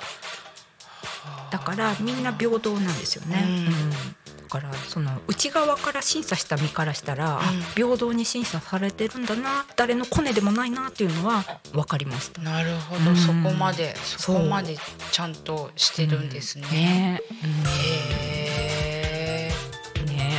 [1.50, 3.44] だからみんな平等なんですよね。
[3.46, 4.21] うん
[4.52, 7.40] からその内側から審査した身からしたら、
[7.74, 12.42] 平等に審査されてるんだな誰のコネでもないなっていうのは分かりました。
[12.42, 13.16] なるほど、うん。
[13.16, 14.76] そこまでそこまで
[15.10, 16.66] ちゃんとしてるんですね。
[16.70, 17.22] ね。
[17.38, 19.50] へ
[19.98, 20.06] うん。
[20.06, 20.38] ね。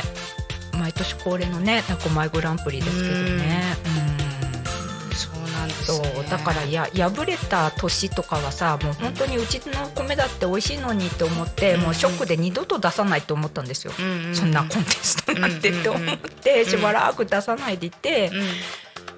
[0.78, 3.76] 毎年恒例のねタコマイグランプリですけどね。
[5.84, 6.02] そう。
[6.30, 18.46] だからや敗れた年とかはさもう本当にうちの米だって美味しいのにって思って、うんもうショックで二度と出さないと思ったんですよ、うんうんうん、そんなコンテストなんてって思って、うん しばらく出さないでいて、うん。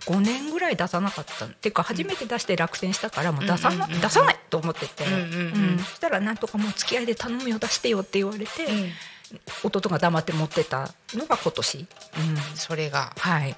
[0.07, 8.49] 5年ぐらい出さなかったっていうか初めて出して落選したからもう出さな、出さないと思ってて、うんそしたらなんとかもう付き合いで頼むよ出してよって言われて、
[9.65, 11.87] 弟が黙って持ってたのが今年、うん、
[12.55, 13.13] それが。
[13.19, 13.57] はい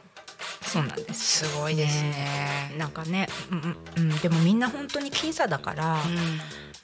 [0.62, 1.46] そうなんです。
[1.46, 2.74] すごいですね。
[2.76, 6.40] なんかね、うんうん、でもみんな本当に僅差だから、うん。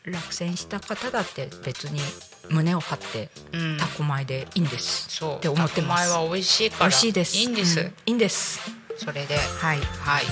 [0.06, 1.98] 落選した方だって別に
[2.50, 3.78] 胸を張ってうん。
[3.78, 5.36] タコ米でいいんです、そう。
[5.36, 6.10] って思ってます。
[6.10, 6.90] タコ米は美味しいから。
[6.90, 7.36] 美味しいです。
[7.36, 7.86] いいんです、うん。
[7.86, 8.60] いいんです。
[8.98, 9.36] それで。
[9.36, 9.80] はい。
[9.80, 10.24] はい。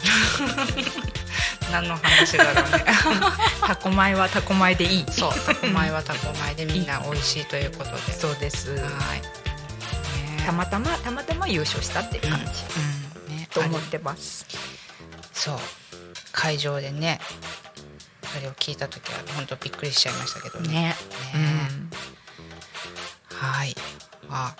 [1.72, 2.84] 何の話だろうね。
[3.66, 5.06] タコ米はタコ米でいい。
[5.10, 5.32] そう。
[5.46, 8.12] タコ米はタコ米でみんな美味しいということで。
[8.12, 8.76] そうです。
[8.76, 8.76] は
[9.16, 9.39] い、ね
[10.46, 12.44] たまたまたまたま優勝したっていう感じ、
[13.28, 13.36] うん。
[13.36, 13.48] ね。
[13.52, 14.46] と思ってます。
[15.32, 15.58] そう。
[16.32, 17.20] 会場でね
[18.22, 20.68] それを聞いた時は本当びっくりしちゃいましたけどね。
[20.68, 20.82] ね。
[20.82, 20.94] ね。
[21.34, 21.90] うん
[23.40, 23.74] はい。
[24.28, 24.54] あ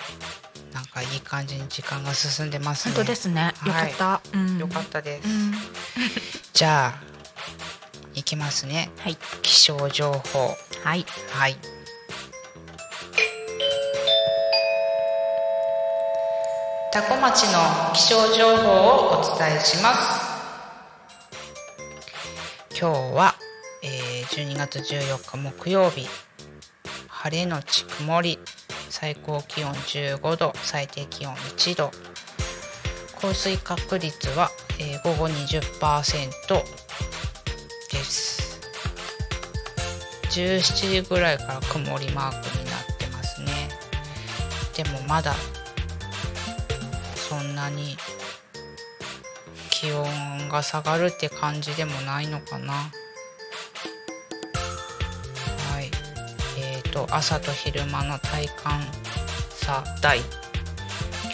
[0.73, 2.95] なんかいい感じに時間が進んでますね。
[2.95, 3.53] 本当ですね。
[3.67, 4.59] よかった、うん。
[4.59, 5.55] よかったです、うん。
[6.53, 7.03] じゃあ
[8.15, 8.91] いきますね。
[8.99, 9.19] はい。
[9.43, 10.57] 気象情報。
[10.83, 11.07] はい。
[11.33, 11.57] はい
[16.93, 20.21] 多古町の気象情報をお伝えします。
[22.77, 23.37] 今日は、
[23.85, 26.09] えー12月14日木曜日。
[27.07, 28.41] 晴れのち曇り。
[28.89, 30.53] 最高気温15度。
[30.65, 31.93] 最低気温1度。
[33.23, 34.51] 降水確率は、
[34.81, 36.65] えー午後20%
[37.93, 38.61] です。
[40.31, 43.69] 17時ぐらいから曇りマークになってますね。
[44.75, 45.37] でもまだ
[47.61, 47.97] なに
[49.69, 52.73] 気温が下がるって感じでもないのかな。
[52.73, 52.91] は
[55.81, 55.91] い。
[56.59, 58.81] えー、と朝と昼間の体感
[59.51, 60.19] 差大。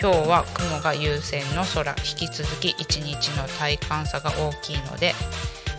[0.01, 1.95] 今日は雲が優先の空。
[1.99, 5.15] 引き続き一日の体感差が大きいので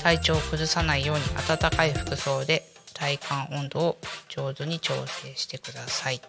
[0.02, 3.98] 体調を崩さないように暖かい服装で体感温度を
[4.30, 6.22] 上手に調整してください。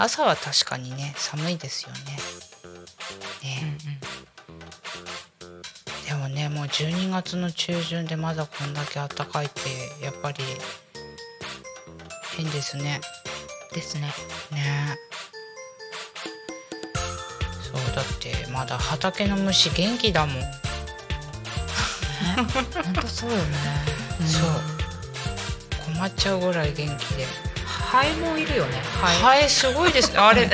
[0.00, 1.98] 朝は確かにね寒いですよね。
[3.42, 3.76] ね、
[6.08, 9.60] でもねもう12月の中旬でまだこんだけ暖かいって
[10.04, 10.38] やっぱり
[12.36, 13.00] 変ですね。
[13.74, 14.02] ですね。
[14.52, 14.96] ね
[17.60, 20.36] そうだってまだ畑の虫元気だもん、
[22.46, 22.54] 本
[22.94, 23.42] 当そうよね。
[24.24, 24.50] そう。
[25.92, 27.26] 困っちゃうぐらい元気で
[27.88, 28.76] ハエもいるよね。
[29.00, 29.48] ハエ。
[29.48, 30.18] すごいですね。
[30.18, 30.46] あれ。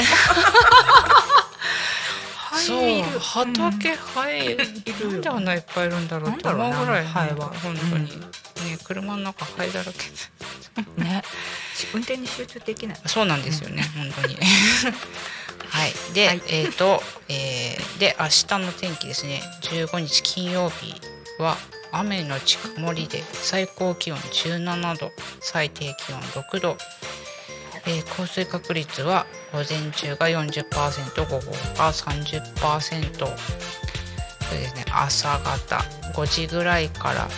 [2.37, 3.03] ハそう。
[3.19, 6.31] 畑ハエいるなんであんないっぱいいるんだろう。
[6.31, 7.05] って思うぐらい。
[7.05, 7.49] ハエは。
[7.49, 9.99] 本当に、ね車の中ハエだらけ。
[10.97, 11.23] うんね。
[11.93, 13.01] 運転に集中できない。
[13.07, 14.37] そうなんですよね、本当に。
[14.37, 16.15] はい。
[16.15, 16.43] で、はい。
[16.51, 18.31] えっ、と、えーで明日
[18.65, 19.41] の天気ですね。
[19.63, 20.95] 15日金曜日
[21.41, 21.57] は
[21.97, 26.77] 雨のち曇りで最高気温17度最低気温6度、
[27.87, 33.37] えー降水確率は午前中が40%午後が30%
[34.47, 34.85] それですね。
[34.93, 35.77] 朝方
[36.15, 37.29] 5時ぐらいから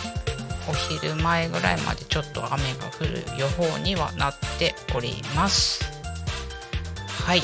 [0.69, 5.83] お昼前ぐらいまでちょっと雨が降る予報にはなっております。
[7.25, 7.41] はい。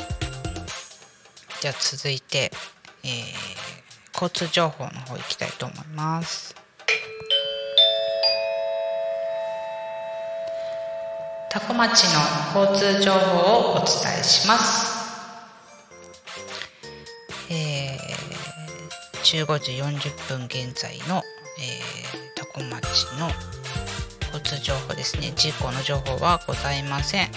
[1.62, 2.52] じゃあ続いて、
[3.04, 3.64] えー
[4.14, 6.63] 交通情報の方行きたいと思います。
[11.54, 12.06] 多古町
[12.56, 13.86] の交通情報をお伝
[14.20, 15.04] えします。
[17.52, 18.14] えー
[19.24, 21.24] 15時40分現在の、
[21.58, 23.30] えー、多古町の
[24.34, 25.32] 交通情報ですね。
[25.36, 27.30] 事故の情報はございません。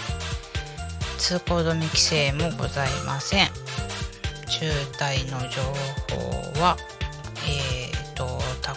[1.17, 3.47] 通行止め規制もございません。
[4.47, 5.61] 渋滞の情
[6.13, 6.77] 報は、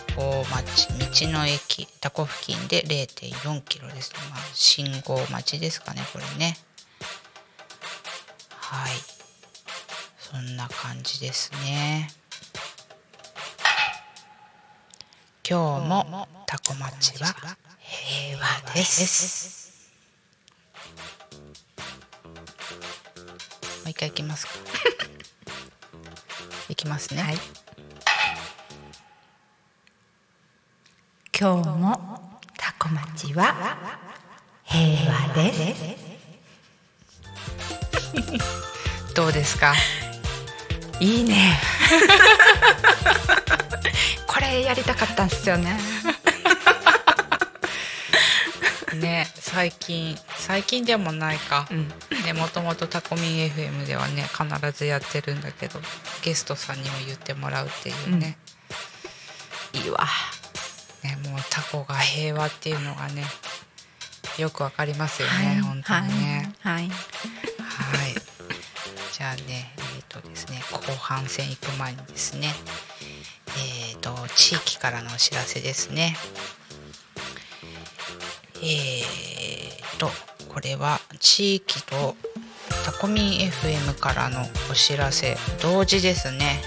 [0.07, 0.89] と多古町
[1.29, 4.13] 道の駅多古付近で0.4キロです。
[4.13, 6.57] ね、まあ、信号待ちですかねこれね。
[8.51, 8.93] はい。
[10.19, 12.11] そんな感じですね。
[15.49, 17.35] 今日もタコ町は
[17.81, 19.91] 平和です。
[23.81, 24.53] もう一回いきますか。
[26.69, 27.37] いきますね、
[31.41, 31.97] 今日も
[32.59, 33.55] タコ町は
[34.65, 35.63] 平和です。
[39.17, 39.75] どうですか？
[41.01, 41.59] いいね。
[44.29, 45.79] これやりたかったんですよね。
[49.01, 51.89] ね最近最近でもないか、うん。
[52.23, 55.81] ねもともとタコミン FM ではね必ずやってるんだけど
[56.21, 58.37] ゲストさんにも言ってもらうっていうね,、
[59.73, 60.07] いいわ
[61.03, 63.25] ねもうタコが平和っていうのがね
[64.39, 66.53] よくわかりますよね、本当にね。
[66.61, 66.75] はい。
[66.75, 66.89] はい。
[66.89, 66.91] はい。
[69.13, 72.49] じゃあね、えっ、とですね、後半戦行く前にですね、
[73.91, 76.17] えっ、と地域からのお知らせですね。
[78.63, 80.11] えっ、と
[80.49, 82.17] これは地域と
[82.85, 86.60] タコミン FM からのお知らせ同時ですね。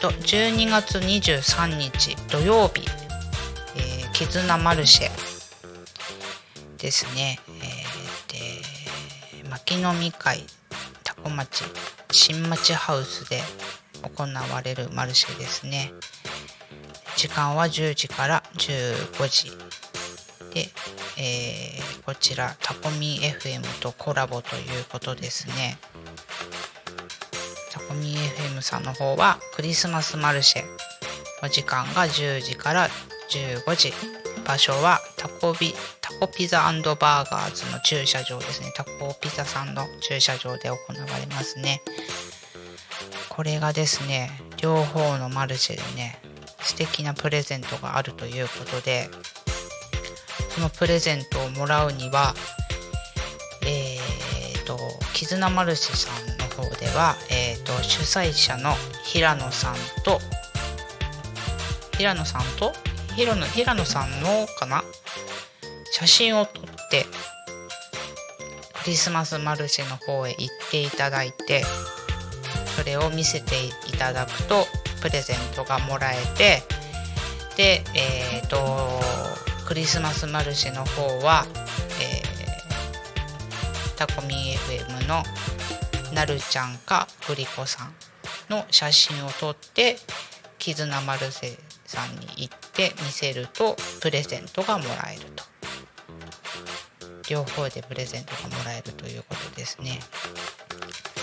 [0.00, 2.86] と12月23日土曜日、
[3.76, 5.10] えー、絆マルシェ
[6.78, 7.38] ですね。
[7.48, 10.44] えー、で牧野み会
[11.04, 11.64] タコ町
[12.10, 13.42] 新町ハウスで
[14.02, 15.92] 行われるマルシェですね。
[17.16, 19.50] 時間は10時から15時
[20.54, 20.70] で、
[21.18, 25.78] えーこちらタコミン FM とコラボということですね。
[27.90, 30.62] コミ FM さんの方はクリスマスマルシェ
[31.42, 32.88] お時間が10時から
[33.30, 33.92] 15時。
[34.46, 38.72] 場所はタコビタコピザバーガーズの駐車場ですね。
[38.76, 41.82] タコピザさんの駐車場で行われますね。
[43.28, 44.30] これがですね
[44.62, 46.20] 両方のマルシェでね
[46.60, 49.08] 素敵なプレゼントがあるということで
[50.50, 52.34] そのプレゼントをもらうには
[53.66, 54.78] えー、と
[55.12, 57.39] 絆マルシェさんの方では、えー、と
[57.82, 60.20] 主催者の平野さんと
[61.96, 62.72] 平野さんと？
[63.14, 64.82] 平野平野さんのかな？
[65.92, 67.04] 写真を撮って
[68.82, 71.62] クリスマスマルシェの方へ行っていただいて
[72.76, 73.54] それを見せて
[73.88, 74.64] いただくと
[75.02, 76.62] プレゼントがもらえて
[77.56, 78.56] でえっ、と
[79.66, 81.44] クリスマスマルシェの方は、
[82.00, 82.30] えー
[84.00, 85.22] タコミン FM の
[86.20, 87.94] なるちゃんかグリコさん
[88.50, 89.96] の写真を撮って
[90.58, 95.42] 絆マルシェさんに行って見せるとプレゼントがもらえると。
[97.30, 99.98] 両方でプレゼントがもらえるということですね。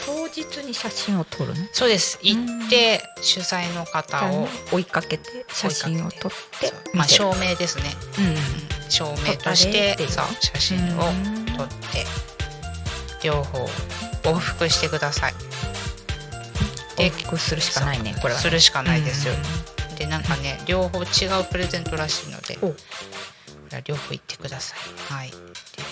[0.03, 1.55] 当日に写真を撮るの？
[1.73, 2.17] そうです。
[2.23, 7.83] 行って主催の方を追いかけて写真を撮ってまあ証明ですね。
[8.17, 8.89] うん。
[8.89, 11.01] 証明としてそう写真を
[11.55, 12.03] 撮って
[13.23, 13.59] 両方
[14.23, 15.33] 往復してください。
[16.97, 18.43] 往復するしかないねこれはね。
[18.43, 19.33] するしかないですよ、
[19.97, 22.75] でなんかね両方違うプレゼントらしいのでおこ
[23.71, 24.79] れは両方行ってください。
[25.13, 25.29] はい。
[25.29, 25.35] で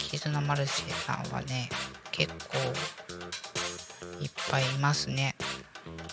[0.10, 1.70] 絆マルシェさんはね
[2.12, 2.58] 結構
[4.22, 5.36] いっぱいいますね。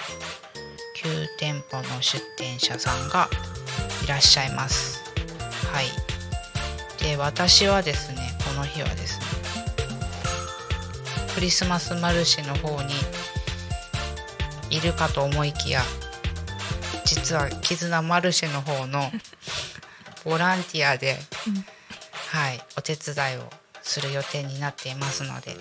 [1.03, 3.31] 9店舗の出店者さんが
[4.05, 5.03] いらっしゃいます。
[5.73, 5.87] はい。
[7.03, 9.27] で私はですねこの日はですね
[11.35, 12.93] クリスマスマルシェの方に
[14.69, 15.81] いるかと思いきや
[17.07, 19.11] 実は絆マルシェの方の
[20.25, 21.17] ボランティアで、
[22.29, 23.49] はいお手伝いを
[23.91, 25.61] する予定になっていますのではい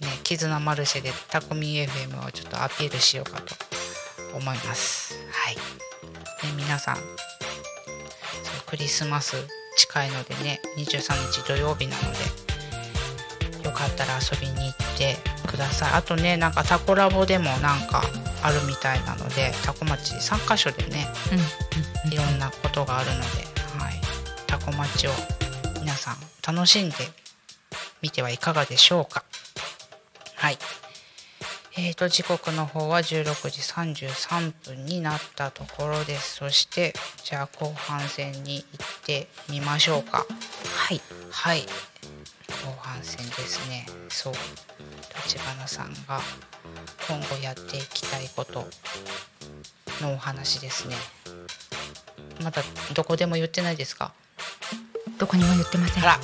[0.00, 3.54] ね、絆マルシェでタコミン FM をちょっとアピールしようかと
[4.36, 5.14] 思います。
[5.30, 5.54] はい。
[5.54, 5.60] ね、
[6.56, 6.96] 皆さん、
[8.66, 9.36] クリスマス
[9.76, 12.02] 近いのでね、23日土曜日なの
[13.60, 15.92] で、よかったら遊びに行ってください。
[15.92, 18.02] あとね、なんかタコラボでもなんか
[18.42, 21.06] あるみたいなので、タコ町3カ所でね、
[22.10, 23.61] いろんなことがあるので、
[24.62, 25.10] はい、タコ町を
[25.80, 26.94] 皆さん楽しんで
[28.00, 29.24] みてはいかがでしょうか。
[30.36, 30.58] はい。
[31.76, 36.36] えーと、時刻の方は16時33分になったところです。
[36.36, 36.92] そして、
[37.24, 38.66] じゃあ後半戦に行っ
[39.04, 40.18] てみましょうか。
[40.18, 41.00] はい。
[41.30, 41.62] はい。
[41.62, 41.66] 後
[42.78, 43.86] 半戦ですね。
[44.08, 44.34] そう。
[45.24, 46.20] 立花さんが
[47.08, 48.66] 今後やっていきたいこと
[50.00, 50.96] のお話ですね。
[52.42, 52.62] まだ
[52.94, 54.12] どこでも言ってないですか
[55.18, 56.02] どこにも言ってません。
[56.04, 56.18] あら。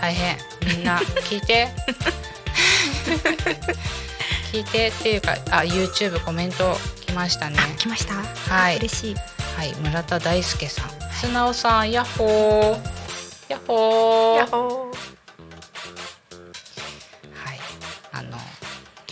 [0.00, 0.36] 大変。
[0.66, 1.68] みんな 聞いて。
[4.52, 6.76] 聞いてっていうかあ YouTube コメント
[7.06, 7.56] 来ましたね。
[7.58, 8.14] あ来ました？
[8.54, 8.76] はい。
[8.78, 9.14] 嬉しい。
[9.56, 10.90] はい村田大輔さん。
[11.20, 13.52] 素直さんヤッホー。
[13.52, 14.38] ヤッホー。
[14.38, 14.96] やっほー。
[17.46, 17.60] はい。
[18.12, 18.38] あの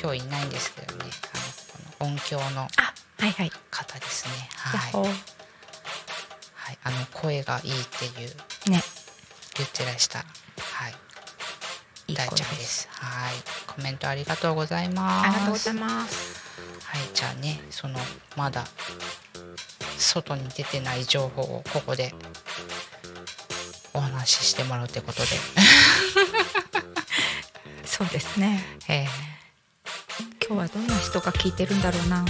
[0.01, 1.05] 今日いないんですけどね。
[1.33, 2.68] あのこの音響のあ
[3.18, 3.53] はいはい。
[3.71, 4.49] 方ですね。
[4.75, 5.14] やっほーはい、
[6.71, 8.81] はい、あの声がいいっていうね。
[9.57, 10.18] 言ってらした。
[10.18, 10.25] は
[10.89, 10.95] い。
[12.07, 12.83] いい大ちゃんです。
[12.83, 12.89] す。
[12.93, 13.35] はい、
[13.66, 15.27] コメントありがとうございます。
[15.27, 16.41] ありがとうございます。
[16.85, 17.99] はい、じゃあね、その
[18.37, 18.64] まだ
[19.99, 22.14] 外に出てない情報をここで
[23.93, 25.29] お話ししてもらうってことで、
[27.85, 28.64] そうですね。
[28.87, 29.09] え。
[30.47, 32.23] 今日はどんな人が聞いてるんだろうな。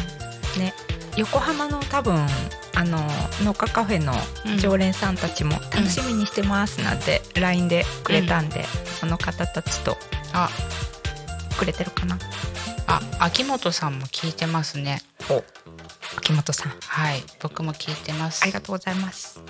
[0.56, 0.72] ね。
[1.16, 2.26] 横浜の多分
[2.74, 2.98] あの
[3.42, 4.12] 農家カフェの
[4.58, 8.64] 常連さんたちも楽しみにしてますなんて LINE でくれたんで、
[8.98, 9.96] その方たちとー
[10.32, 10.48] あ、
[11.58, 12.18] くれてるかな？
[12.86, 15.00] あ、秋元さんも聞いてますね。
[16.18, 16.72] 秋元さん。
[16.80, 18.42] はい、僕も聞いてます。
[18.42, 18.52] あり。
[18.52, 19.40] がとうございます。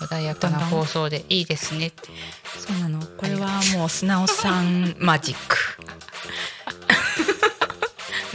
[0.00, 1.92] 穏やかな放送でいいですね。
[2.58, 3.00] そうなの。
[3.16, 5.56] これはもう素直さんマジック。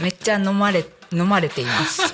[0.00, 2.09] めっちゃ飲まれ飲まれています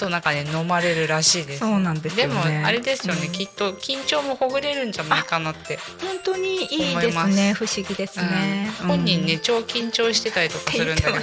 [0.00, 1.58] そうなんかね飲まれるらしいです。
[1.60, 2.34] そうなんですよね。
[2.34, 3.32] でもあれですよね、うん。
[3.32, 5.78] きっと緊張もほぐれるんじゃないかなって。
[6.00, 7.52] 本当にいいですね。
[7.52, 8.86] 不思議ですね、うん。
[8.88, 11.22] 本人ね、超緊張してたりとかするんだけどね。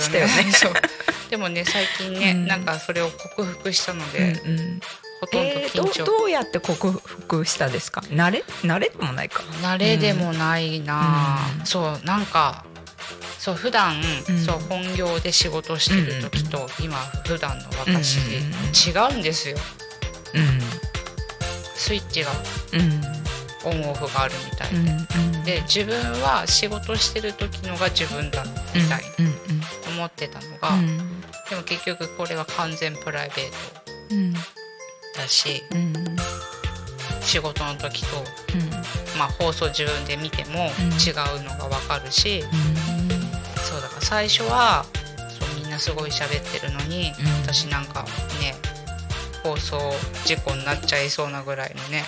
[1.30, 2.47] でもね最近ね、うん。
[2.47, 4.80] なんかそれを克服したのうんで、うんうん。
[5.19, 8.01] ほとんどえー緊張、どどうやって克服したですか？
[8.01, 8.43] 慣れ？
[8.61, 9.41] 慣れでもないか。
[9.63, 11.39] 慣れでもないな。
[11.39, 11.65] あ、うん。
[11.65, 12.63] そうなんか
[13.39, 14.38] そう普段、うん。
[14.39, 19.57] そう本業で仕事してる時と、今普段の私、うん違うんですよ。
[20.33, 20.59] うん。
[21.75, 22.31] スイッチが
[22.73, 23.01] うん。
[23.63, 24.88] オンオフがあるみたいで、うん
[25.35, 25.43] うん。
[25.43, 29.33] で自分は仕事してる時のが自分だみたいうんに
[29.89, 31.21] 思ってたのが、うん。
[31.49, 34.33] でも結局これは完全プライベーうん。
[34.33, 34.39] ト
[35.17, 35.93] だしうん。
[37.21, 38.69] 仕事の時と、うん。
[39.19, 40.85] まあ、放送自分で見てもうん。
[40.93, 42.43] 違うのが分かるし、
[43.97, 44.85] から最初は
[45.29, 47.41] そうみんなすごい喋ってるのに、うん。
[47.41, 48.03] 私なんか
[48.39, 48.53] ね
[49.43, 49.77] 放送
[50.25, 52.03] 事故になっちゃいそうなぐらいのね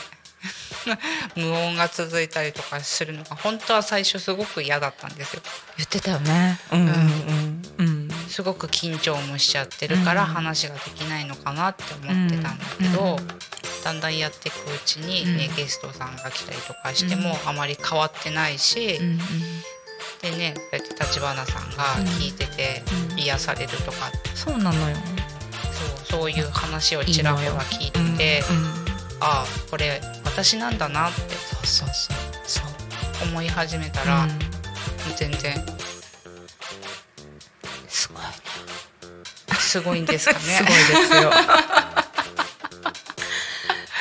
[1.36, 5.42] 無音が続いたりとかするのが本当は最初すごく嫌だったんですよ。
[5.78, 6.60] 言ってたよね。
[6.72, 6.88] うんうん。
[6.88, 8.10] うんうん。
[8.30, 10.28] すごく緊張もしちゃってるからうん。
[10.30, 13.28] 話ができないのかなって思ってたんだけど、うん。
[13.84, 15.56] だんだんやっていくうちに、ねうん。
[15.56, 19.20] ゲストさんが来たりとかしてもあまり変わってないし、うん
[20.22, 21.84] でねこうやって立花さんが
[22.20, 23.20] 聞いててうん。
[23.20, 24.96] 癒されるとか、そうなのよ。
[26.08, 28.44] そうそういう話をちらほら聞いてて
[29.20, 31.36] ああこれ私なんだなって。
[31.36, 32.18] そうそうそう。
[32.46, 32.62] そ
[33.26, 33.30] う。
[33.30, 34.30] 思い始めたら、うん。
[35.18, 35.66] 全然。
[37.88, 38.22] すごい。
[38.22, 38.50] ね
[39.60, 40.40] すごいんですかね。
[40.42, 41.32] すごいですよ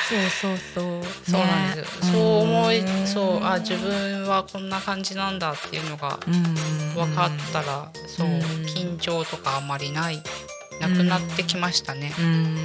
[0.09, 1.31] そうそうそう。
[1.31, 2.07] そうなんです。
[2.07, 3.43] よ、そう思いんそう。
[3.43, 6.43] あ自分はこんな感じなんだっていうのがうん
[6.95, 8.39] 分かったら、そううん。
[8.65, 10.21] 緊張とかあんまりない。
[10.81, 12.13] なくなってきましたね。
[12.17, 12.57] うんうん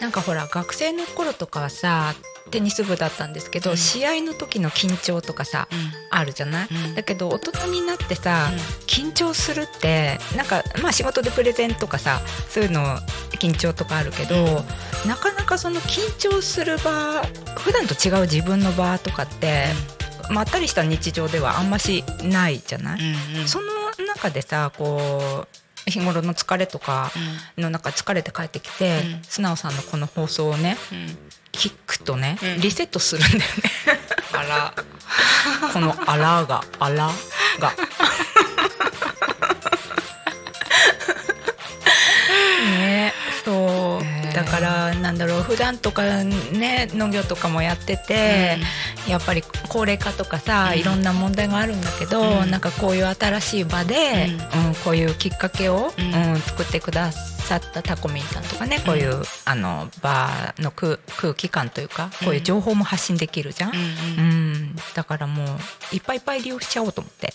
[0.00, 2.14] なんかほら学生の頃とかはさ
[2.50, 3.76] テニス部だったんですけど、うん。
[3.76, 5.68] 試合の時の緊張とかさ
[6.10, 6.94] あるじゃない、うん。
[6.94, 8.50] だけど大人になってさ、
[8.86, 12.82] 緊張するってなんかまあ仕事でプレゼンとかさそういうの
[13.38, 14.64] 緊張とかあるけど、
[15.06, 17.22] なかなかその緊張する場
[17.58, 19.66] 普段と違う自分の場とかって、
[20.30, 23.48] まったりした日常ではあんましないじゃない、うんうん。
[23.48, 23.66] その
[24.08, 25.48] 中でさこう
[25.86, 27.10] 日頃の疲れとか
[27.56, 29.22] の中疲れて帰ってきて、うん。
[29.22, 30.98] 素直さんのこの放送をねうん。
[30.98, 31.18] うん
[31.52, 32.60] 聞くとね、うん。
[32.60, 33.46] リセットするんだよね。
[34.32, 34.74] あら。
[35.72, 37.10] この「あら」が「あら」
[37.58, 37.72] が。
[42.70, 43.12] ね
[43.44, 44.04] そう。
[44.04, 48.58] へーだからなんだろう普段とかね農業とかもやってて、
[49.10, 50.80] やっぱり高齢化とかさ、うん。
[50.80, 52.50] いろんな問題があるんだけど、うん。
[52.50, 54.28] なんかこういう新しい場で、
[54.66, 54.74] うん。
[54.76, 56.14] こういうきっかけを、うん。
[56.34, 63.72] うん作ってくださったタコミンさんとかねこういう、あの場の空空気感というかこういう情報も発信できるじゃん。
[63.74, 64.76] うんうん。
[64.94, 65.46] だからもう
[65.94, 67.34] いっぱいいっぱい利用しちゃおうと思って、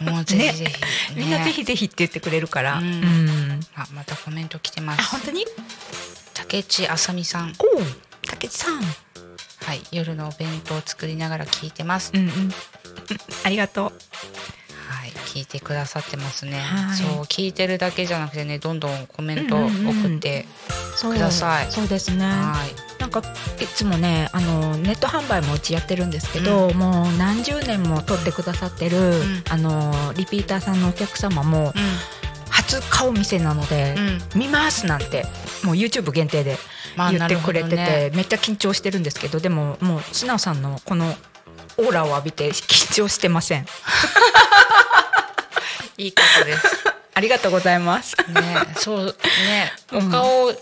[0.00, 0.74] うんもうぜひぜひ、
[1.18, 2.84] みんなぜひぜひって言ってくれるから、うん。
[2.84, 3.60] うん。
[3.74, 5.44] あまたコメント来てまあす本当に？
[6.34, 7.52] 竹内あさみさん。
[8.28, 8.80] 竹内さん
[9.64, 12.30] はい夜のお弁当を作りながら聞いてます、うんうん。
[13.44, 13.84] ありがとう。
[13.84, 16.96] はい聞いてくださってますね、はい。
[16.96, 20.46] そう聞いてるだけじゃなくてねどんどんコメント送って、
[20.94, 21.14] そう。
[21.14, 21.70] ください。
[21.70, 22.26] そうですね。
[22.26, 23.00] はい。
[23.00, 29.44] なんかいつもねあのネット販売もうちやってるんですけど、もう何十年も撮ってくださってる、ん。
[29.48, 31.72] あのリピーターさんのお客様も
[32.50, 34.08] 初買う店なので、うん。
[34.08, 35.24] うん見ますなんて
[35.64, 36.52] もう YouTube 限定で。
[36.52, 38.10] まあ言ってくれてて、なるほどね。
[38.14, 41.14] めっちゃ緊張してるんですけどでももう素直さんのこの
[41.76, 43.66] オーラを浴びて緊張してません。
[45.98, 46.92] いいことです。
[47.14, 48.16] ありがとうございます。
[48.32, 49.06] ねそう
[49.46, 50.10] ねおうん。
[50.10, 50.52] 顔、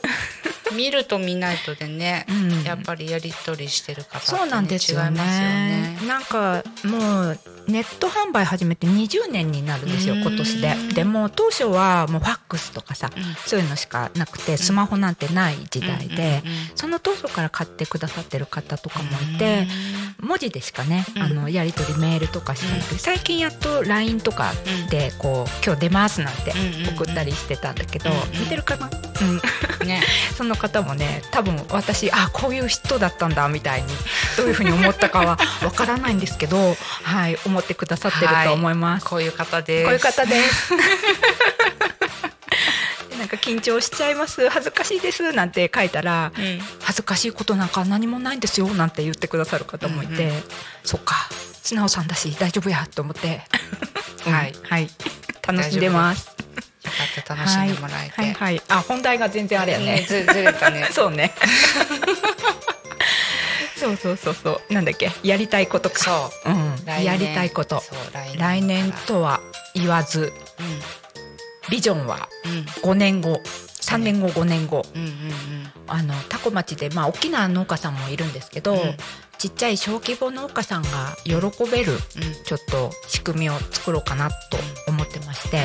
[0.72, 2.62] 見ると見ないとでね、うん。
[2.64, 6.06] やっぱりやり取りしてる方ね、そうなんですよ違いますよねね。
[6.08, 7.38] なんかもう
[7.70, 10.20] ネット販売始めて20年になるんですようん。
[10.22, 10.74] 今年で。
[10.94, 13.22] でも当初はもうファックスとかさ、うん。
[13.46, 16.42] そういうのしかなくてスマホなんてない時代で、
[16.74, 19.66] その当初から買ってくださってる方とかもいて、
[20.20, 24.52] 文字でしかね、あのやり取りメールとかしかなくて、最近やっと LINE とか
[24.90, 26.52] でこう「今日出ます」なんて
[26.96, 28.90] 送ったりしてたんだけど、見てるかな、
[29.22, 30.02] うん、ね、
[30.36, 33.88] その方もね多分私あこういう人だったんだみたいに
[34.36, 39.06] どういうふうに思ったかはわからないんですけど、はい、思ってくださってると思います。
[39.06, 39.84] こういう方です。
[39.84, 40.70] こういう方です。
[43.10, 44.48] で なんか緊張しちゃいます。
[44.48, 45.32] 恥ずかしいです。
[45.32, 46.60] なんて書いたら、うん。
[46.82, 48.68] 恥ずかしいことなんか何もないんですよ。
[48.68, 50.42] なんて言ってくださる方もいて、うんう
[50.84, 51.28] そっか。
[51.62, 53.42] 素直さんだし大丈夫やと思って、
[54.24, 54.52] はい。
[54.52, 54.62] うん。
[54.64, 54.90] はい。
[55.46, 56.28] 楽しんでます。
[56.28, 57.34] よかった。
[57.34, 58.20] 楽しんでもらえて。
[58.20, 58.26] はい。
[58.26, 58.34] はい。
[58.34, 59.84] はい、あ本題が全然あれやね。
[59.84, 60.06] ね。
[60.08, 60.88] ずずれたね。
[60.92, 61.32] そうね
[63.80, 64.72] そうそうそうそう。
[64.74, 65.10] なんだっけ？
[65.22, 65.98] やりたいことか。
[65.98, 66.50] そう。
[66.52, 67.82] うん、やりたいこと。
[68.38, 69.40] 来年とは
[69.74, 70.32] 言わず
[71.70, 72.52] ビジョンはうん。
[72.52, 73.40] うん5年後。
[73.80, 74.84] 3年後5年後。
[74.94, 75.14] うんうんうん。
[75.88, 78.96] あのタコ町で、まあ、大きな農家さんもいるんですけど、うん。
[79.38, 81.34] ちっちゃい小規模農家さんが喜
[81.70, 82.00] べるうん。
[82.44, 84.36] ちょっと仕組みを作ろうかなと
[84.86, 85.64] 思ってまして、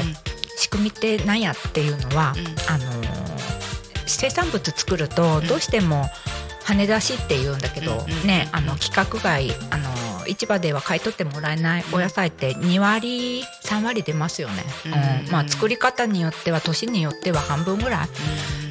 [0.57, 2.45] 仕組みって何やっていうのは、うん。
[2.72, 3.36] あのー
[4.07, 6.05] 生産物作るとどうしても
[6.66, 14.91] 羽出しっていうんだけど、ねあの規格外あのー市場では買い取ってもらえないお野菜って2割3割出ますよね、うん
[15.26, 18.07] うんまあ、作り方によっては年によっては半分ぐらい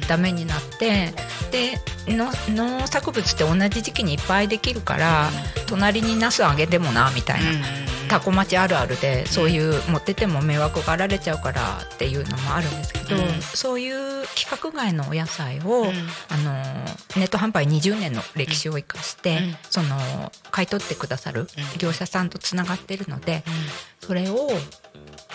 [0.07, 1.13] ダメになって
[1.51, 5.29] での農作物って同じ時期にいっぱいできるから
[5.67, 7.85] 隣にナスあげてもなみたいな。
[8.07, 13.41] タコ町あるあるでそういう持ってても迷惑がられちゃうからっていうのもあるんですけど、うん。
[13.41, 13.95] そういう
[14.27, 15.87] 規格外のお野菜を、うん。
[16.29, 16.53] あの
[17.17, 19.55] ネット販売20年の歴史を生かして、うん。
[19.69, 21.47] その買い取ってくださるうん。
[21.79, 23.43] 業者さんとつながってるので、
[23.99, 24.49] それを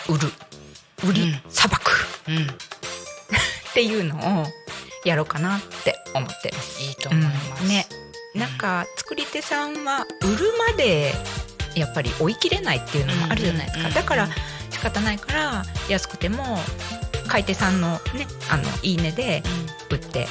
[0.08, 0.32] 売る。
[1.08, 1.40] 売りうん。
[1.50, 1.90] さばく。
[3.70, 4.46] っていうのを
[5.04, 6.82] やろうかなって思ってます。
[6.82, 7.62] いいと思います。
[7.62, 7.68] うん。
[7.68, 7.86] ね。
[8.34, 11.12] なんか作り手さんは売るまで
[11.74, 14.28] やっぱり追い切れないっていうのもあるじゃないですか、うんだから
[14.70, 16.42] 仕方ないから安くても
[17.26, 19.42] 買い手さんのねあのいいねで
[19.90, 20.26] 売って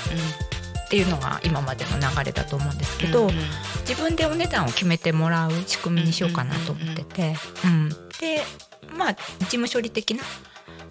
[0.85, 3.35] っていうのが今までの流れだと思うんですけど、うんうん。
[3.87, 7.89] 自分でお値段を決めてもらう仕組みにしようかなと思ってて、うん。
[8.19, 8.41] で
[8.97, 10.23] まあ事務処理的な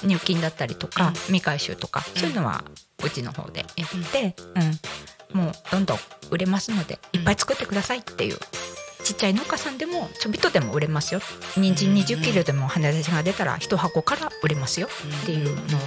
[0.04, 2.62] 入金だったりとか、未回収とか、そういうのは
[3.02, 4.34] うちの方でやって、
[5.32, 5.40] うん。
[5.40, 5.98] もうどんどん
[6.30, 8.38] 売れますのでいっぱい作ってくださいっていう。
[9.04, 11.20] ちっちゃい農家さんでもちょびっとでも売れますよ。
[11.56, 14.88] 人参20キロでも羽出しが出たら1箱から売れますよ。
[15.22, 15.80] っていうのを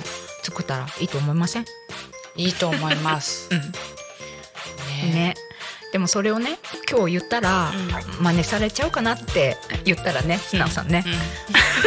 [0.43, 1.65] 作ったらいいと思いません、
[2.35, 3.49] いいと思います。
[3.51, 3.61] うん。
[5.11, 5.13] ね。
[5.13, 5.35] ね。
[5.91, 6.57] でもそれをね
[6.89, 7.71] 今日言ったら、
[8.21, 11.03] 真似されちゃうかなって言ったらね素直さんね、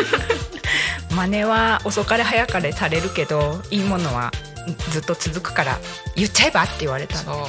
[1.11, 4.31] 真似は遅かれ早かれされるけどいいものは
[4.91, 5.79] ずっと続くから
[6.17, 7.47] 言っちゃえばって言われたの。
[7.47, 7.49] そ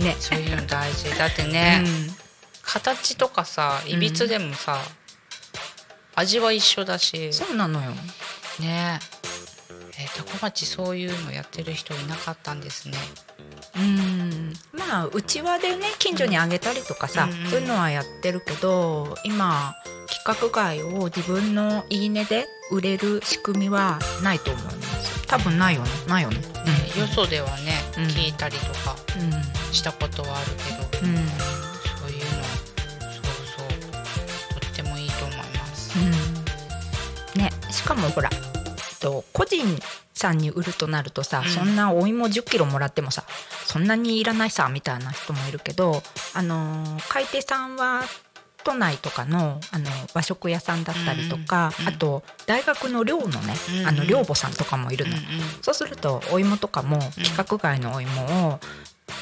[0.00, 0.02] う。
[0.02, 0.16] ね。
[0.18, 1.16] そういうの大事。
[1.16, 2.16] だってね、うん。
[2.62, 4.80] 形とかさいびつでもさ、
[6.14, 7.32] 味は一緒だし。
[7.32, 7.92] そうなのよ。
[8.60, 8.98] ね
[9.98, 12.98] えー、タコ町そういうのやってる人いなかったんですね。
[13.76, 14.52] うん。
[14.72, 17.50] まあうちわでね近所にあげたりとかさ、うん。
[17.50, 19.74] そういうのはやってるけど今
[20.08, 25.90] 規格外を自分のいいねで売れる仕組みはないと思います多分ないよね。
[26.06, 26.38] ないよね。
[26.38, 26.42] ね
[27.00, 28.04] よそではね、うん。
[28.04, 30.46] 聞いたりとかうんしたことはある
[30.90, 31.26] けど、うん、うん。
[31.26, 32.44] そういうの
[33.12, 33.24] そう
[33.56, 35.98] そうとってもいいと思います。
[35.98, 36.02] う
[37.38, 37.40] ん。
[37.40, 38.30] ねしかもほら
[39.00, 39.64] と個人
[40.14, 41.50] さんに売るとなるとさ、うん。
[41.50, 43.24] そんなお芋1 0キロもらってもさ
[43.66, 46.02] そんなにいらないさみたいな人もいるけど
[46.34, 48.02] あのー買い手さんは
[48.64, 55.22] 都内とかのあの和食屋さんだったりとか、うんうんあと大学の寮のね、うんあの寮母さんとかもいるの、うんうん。
[55.62, 58.60] そうするとお芋とかも規格外のお芋を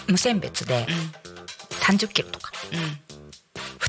[0.09, 0.87] 無選別で
[1.81, 2.53] 30キロとか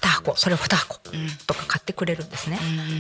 [0.06, 1.00] 2箱それを2箱
[1.48, 2.60] とか買ってくれるんですね。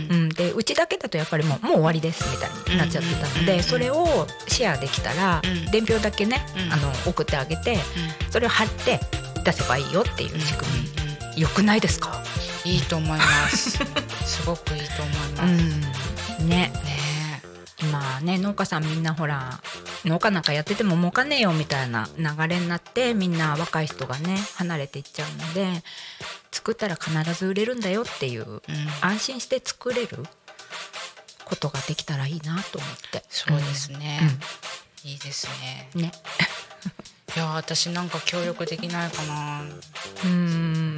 [0.10, 5.72] うんうん、でうちだけだとやっぱりもうもう終わりですみたいになっちゃってたので、うんそれをシェアできたら、うん。
[5.72, 6.74] 伝票だけね、うん。
[6.74, 7.78] あの送ってあげて
[8.30, 9.00] それを貼って
[9.44, 10.70] 出せばいいよっていう仕組
[11.36, 12.24] み、よくないですか、
[12.64, 13.80] いいと思います。
[14.26, 16.42] すごくいいと思います。
[16.42, 16.72] うん、ね
[17.82, 19.60] ね今ね農家さんみんなほら
[20.06, 25.84] 農家なんかやってても儲かんねえよみたいな流れになってみんな若い人がね離れていっちゃうので
[26.52, 30.20] 作ったら必ず売れるんだよっていうえ、うん、安心して作れる
[31.46, 33.24] ことができたらいいなと思って。
[33.30, 34.20] そうですね。
[35.04, 35.90] ういいですね。
[35.96, 36.12] んね。
[37.36, 39.62] いや私なんか協力できないかな。
[39.62, 40.98] うーん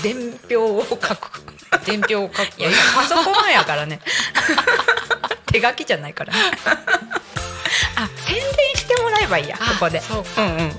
[0.04, 1.42] 伝票を書く。
[1.86, 2.60] 伝票を書く。
[2.60, 4.00] いやパソコンやからね。
[5.52, 6.34] 手書きじゃないから。
[6.34, 6.40] ね
[7.96, 8.44] あ宣伝
[8.76, 10.02] してもらえばいいやここで。
[10.02, 10.72] そううんうん。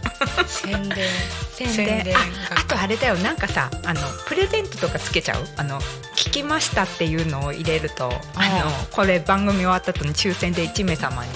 [0.46, 1.08] 宣伝。
[1.54, 2.16] 宣伝。
[2.16, 2.20] あ
[2.60, 3.14] あとあれだよ。
[3.16, 5.46] なんかさあのプレゼントとかつけちゃう？
[5.56, 5.80] あの
[6.16, 11.30] 聞きましたっていうのを入れるとあのこれ番組終わった後に抽選で1名様に。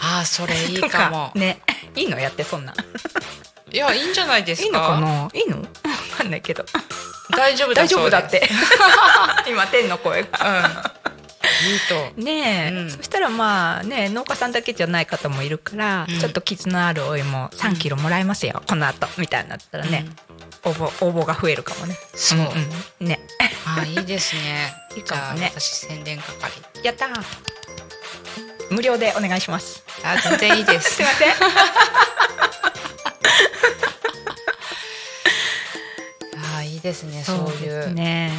[0.00, 1.60] あーそれいいとかもね。
[1.96, 2.72] いいのやってそんな。
[2.72, 2.76] ん
[3.72, 4.66] いやいいんじゃないですか。
[4.66, 5.28] いいのかな？
[5.32, 5.60] いいの？
[5.62, 5.66] わ
[6.18, 6.64] かんないけど
[7.36, 8.48] 大丈夫だ大丈夫だって。
[9.48, 10.94] 今天の声が。
[11.62, 12.20] いいと。
[12.20, 12.90] ねえ、うん。
[12.90, 16.18] そしたらまあね農家さんだけじゃない方もいるから、うん。
[16.18, 20.06] ちょっと絆あるお芋3キロもらえますよ、この後みたいになったらね、
[20.64, 21.96] 応募応募が増えるかもね。
[22.14, 23.08] そう、んん。
[23.08, 23.20] ね。
[23.66, 24.74] あーいいですね。
[24.96, 25.38] いいかもね。
[25.38, 26.52] じゃあ私宣伝係。
[26.82, 27.10] やったー。
[28.70, 29.82] 無料でお願いします。
[30.04, 30.94] あ全然いいです。
[30.96, 31.34] すいません
[36.80, 37.94] ですねそういう。
[37.94, 38.30] ねね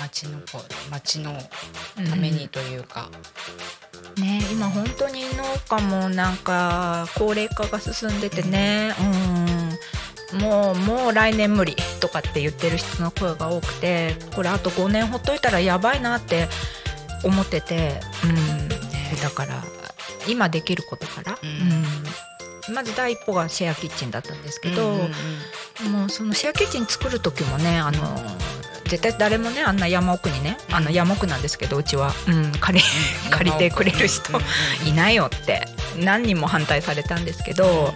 [0.00, 1.32] 町の子町の
[2.08, 3.10] ためにというか、
[4.18, 8.94] ね今本当に農家もなんか高齢化が進んでてね。
[9.00, 10.38] うん。
[10.40, 16.48] もうもう来年無理とかって言ってる人の声が多くてこれあと5年ほっといたらやばいなって
[17.24, 18.26] 思ってて、う
[18.66, 18.68] ん、
[19.22, 19.64] だから
[20.28, 21.48] 今できることから、うん。
[21.48, 21.84] うん
[22.72, 25.00] まず第一歩がシェアキッチンだったんですけど、うんうん
[25.86, 25.92] うん。
[25.92, 28.00] もうそのシェアキッチン作る時もねあの
[28.88, 32.84] 絶対誰もねあんな山奥にねあの山奥なんですけどうちは、うん、借り
[33.30, 34.44] 借りてくれる人うん
[34.82, 35.66] うんいないよって
[35.98, 37.92] 何人も反対されたんですけど、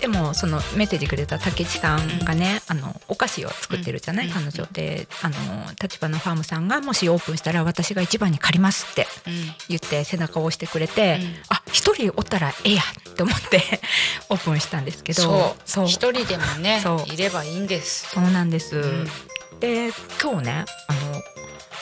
[0.00, 4.32] でもそのメッセージくれた竹内さんがね、あのお菓子を作ってるじゃない、うん。
[4.32, 5.06] 彼女で。
[5.22, 5.34] あの
[5.80, 9.32] 立花ファームさんがもしオープンしたら私が一番に借りますってうん。
[9.68, 11.34] 言って背中を押してくれて、うん。
[11.50, 13.62] あ一人おったらええやって思って
[14.30, 15.56] オープンしたんですけど。
[15.64, 15.86] そう。
[15.86, 17.12] 一人でもねそう。
[17.12, 18.10] いればいいんです。
[18.10, 18.76] そうなんです。
[18.76, 19.06] ん。
[19.60, 19.92] で
[20.22, 21.22] 今日ねあの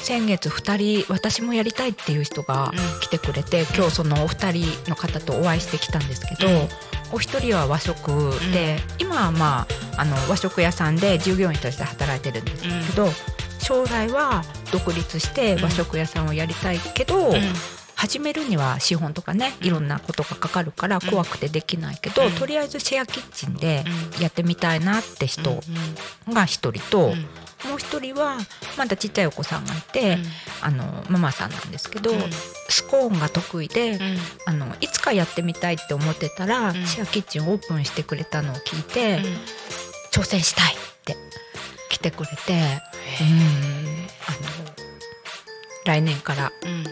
[0.02, 3.00] 先月2人私もやりたいっていう人がうん。
[3.00, 6.68] 来てくれて、今日そのお二人の方とお会いしてきたんですけど、うん。
[7.12, 13.08] お一人は和食で、今はまああの和食屋さんで従業員として働いてるんですけど、
[13.58, 17.34] 将来は独立して和食屋さんをやりたいけど、うん。
[17.94, 22.32] 始めるには資本とかねいろんなことがかかるから怖くてできないけど、うん。
[22.32, 23.84] とりあえずシェアキッチンで
[24.20, 25.60] うやってみたいなって人
[26.26, 26.34] うん。
[26.34, 27.26] が一人と、うん
[27.66, 28.38] もう一人は
[28.76, 30.24] まだちっちゃいお子さんがいて、うん。
[30.60, 32.18] あのママさんなんですけど、うん。
[32.68, 34.00] スコーンが得意で、うん。
[34.46, 36.86] あのいつかやってみたいって思ってたら、うん。
[36.86, 39.24] シェアキッチンオープンしてくれたのを聞いて、うん。
[40.10, 41.16] 挑戦したいって
[41.88, 42.68] 来てくれて、うん、あの
[45.84, 46.84] 来年からうん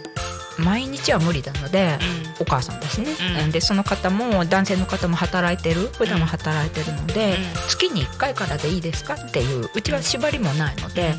[0.59, 1.99] 毎日は無理なので、
[2.41, 3.13] お母さんだしね、
[3.45, 3.51] うん。
[3.51, 7.69] でその方も男性の方も働いてる普段も働いてるので、うん。
[7.69, 11.15] 月に1回からでいいですかっていううちは縛りもないので、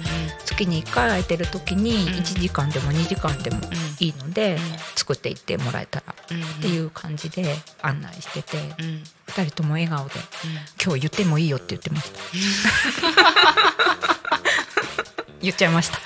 [0.46, 2.08] 月に1回空いてる時にうん。
[2.16, 3.60] 1時間でも2時間でも
[4.00, 4.60] いいので、ん。
[4.96, 8.86] 作っていってもらえたらっていう感じで案内してて、うん。
[8.86, 10.14] うん2人とも笑顔で
[10.84, 12.20] 「今日言ってもいいよ」って言ってました。
[15.42, 16.00] 言っちゃいました、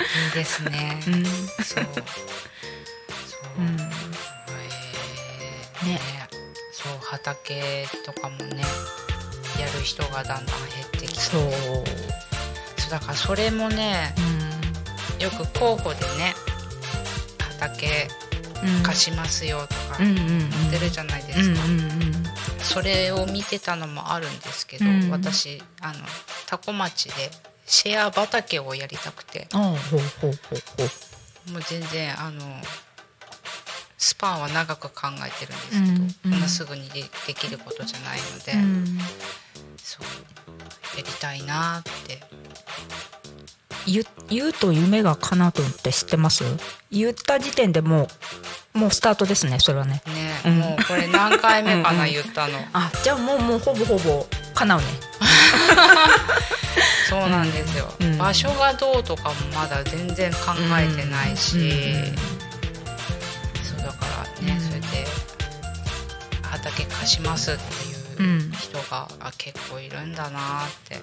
[0.00, 1.00] いいですね。
[1.06, 1.24] うん。
[1.24, 1.34] そう。
[1.64, 1.84] そう
[3.58, 3.66] うん。
[3.66, 6.00] へーね。
[6.72, 8.62] そう畑とかもね
[9.58, 11.20] やる人がだんだん減ってきて。
[11.20, 11.42] そう、
[12.78, 14.14] そうだからそれもね
[15.20, 16.34] よく候補でね
[17.38, 18.08] 畑
[18.62, 20.50] うん、貸しますよとかうんうんうん。
[20.50, 21.90] 言ってるじゃないでうんすか、うんうん
[22.62, 25.10] それを見てたのもあるんですけど、うん。
[25.10, 25.94] 私あの
[26.46, 27.30] 多古町で
[27.70, 29.46] シェア畑をやりたくて。
[29.54, 29.74] も
[31.58, 32.40] う全然あの
[33.96, 38.98] スパンは長く考えてるんですけど、うんこんなすぐにでできることじゃないので、うん。
[39.78, 40.06] そう
[40.98, 42.20] やりたいなって。
[43.86, 46.44] 言言うと夢が叶うとって知ってます？
[46.90, 48.08] 言った時点でも
[48.74, 50.02] うもうスタートですねそれはね。
[50.06, 50.12] ね、
[50.44, 50.58] うん。
[50.58, 52.58] もうこれ何回目かな言ったの。
[52.74, 54.26] あじゃあもうもうほぼほぼ
[54.60, 54.86] 叶うね。
[57.08, 58.18] そうなんですよ、うん。
[58.18, 60.38] 場所がどうとかもまだ全然考
[60.78, 61.94] えてないし、
[63.62, 64.06] そうだか
[64.40, 64.60] らね、うん。
[64.60, 65.06] それで
[66.42, 67.99] 畑貸しますってういうん
[68.52, 71.00] 人が、あ結構いるんだなって、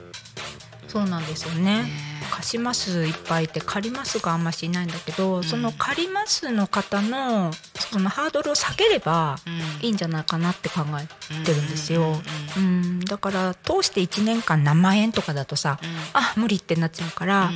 [0.87, 1.83] そうなんですよね。
[1.83, 1.91] ね。
[2.31, 9.85] 貸しますいっぱいいて借りますがあんましいないんだけど、その借りますの方のそのハードルを下げればうん。
[9.85, 11.07] いいんじゃないかなって考え
[11.45, 15.79] てるんですよ、うんうんうんだから通して1年間何万円とかだとさ、
[16.13, 17.51] あ無理ってなっちゃうから、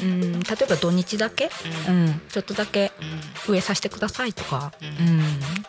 [0.00, 1.46] うん、例えば土日だけ、
[1.88, 2.04] ううん。
[2.06, 2.92] んちょっとだけ
[3.48, 5.20] 植えさせてくださいとか、うん。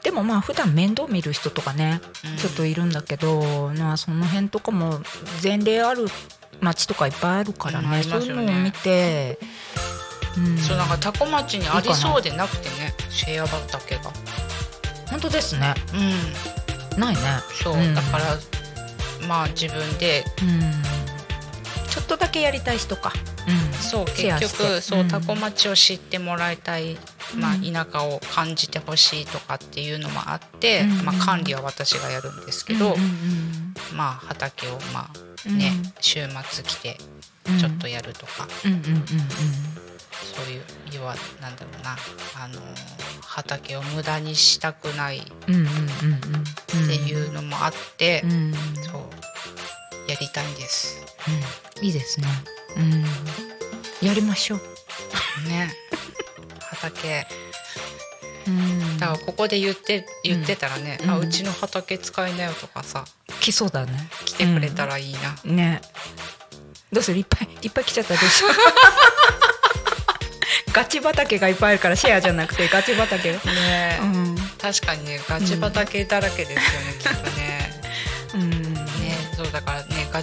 [0.03, 2.37] でもまあ普段面倒見る人とかね、うん。
[2.37, 5.01] ちょっといるんだけど、まあ、その辺とかも
[5.43, 6.07] 前例ある
[6.61, 9.37] 町とかいっぱいあるからね,、そういうのを見て、
[10.37, 12.93] うん、そうなんかタコ町にありそうでなくてね。
[13.09, 14.11] シェア畑が。
[15.09, 15.73] 本当ですね。
[16.93, 16.99] うん。
[16.99, 17.21] ないね。
[17.61, 17.93] そう、うん。
[17.93, 18.37] だから
[19.27, 21.02] まあ自分でうん
[21.93, 23.13] ちょっとだけやりたい人か、
[23.47, 26.97] うん、そう結局そうタコ町を知ってもらいたい、
[27.37, 27.71] まあ、うん。
[27.71, 31.05] 田舎を感じてほしいとかっていうのもあって、うん。
[31.05, 32.99] まあ、管理は私がやるんですけど、うんうん
[33.95, 35.09] まあ畑をまあ
[35.47, 35.57] うん。
[35.59, 36.21] ね、週
[36.51, 36.97] 末来て
[37.47, 37.59] うん。
[37.59, 39.03] ちょっとやるとか、うんうんうんうん。
[39.05, 40.63] そういう
[40.93, 41.95] 要はなんだろうな。
[42.43, 42.59] あの
[43.21, 48.23] 畑を無駄にしたくないっていうのもあって、
[48.91, 49.03] そう
[50.07, 51.03] やりたいんです。
[51.81, 52.27] いいですね。
[52.77, 53.05] うん。
[54.07, 54.59] やりましょう。
[55.49, 55.73] ね
[56.59, 57.25] 畑
[58.45, 63.05] うんだからここで言って言ってたらね、うんあうちの畑使いなよとかさ
[63.39, 64.09] 来そうだね。
[64.25, 65.81] 来てくれたらいいな、ね。
[66.91, 67.17] どうする？
[67.19, 68.51] いっぱいいっぱい来ちゃったらどうしよう。
[70.73, 73.31] ガチ畑がいっぱいあるからシェアじゃなくてガチ畑。
[73.31, 74.35] ねうん。
[74.59, 77.42] 確かにねガチ畑だらけですよね、きっとね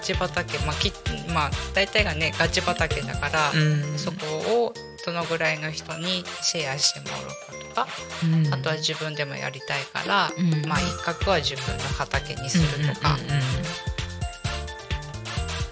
[0.01, 0.91] ガチ畑まあき
[1.31, 3.57] まあ大体がねガチ畑だから、う
[3.95, 3.99] ん。
[3.99, 4.17] そこ
[4.65, 4.73] を
[5.05, 7.89] どのぐらいの人にシェアしてもらおうかとか、
[8.25, 8.55] うん。
[8.55, 10.67] あとは自分でもやりたいから、うん。
[10.67, 13.43] まあ一角は自分の畑にするとか、うんうんうんうん。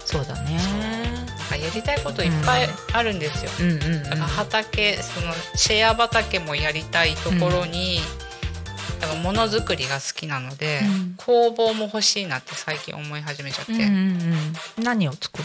[0.05, 0.59] そうだね。
[1.39, 3.51] なんかやりたいこといっぱいあるんですよ。
[3.61, 4.03] うんうんうん。
[4.03, 7.99] だから畑そのシェア畑もやりたいところに、
[8.99, 13.85] だからものづくりが好きなので、うん工房も欲しいなって最近思い始めちゃって、うんうん
[14.77, 14.83] うん。
[14.83, 15.43] 何を作る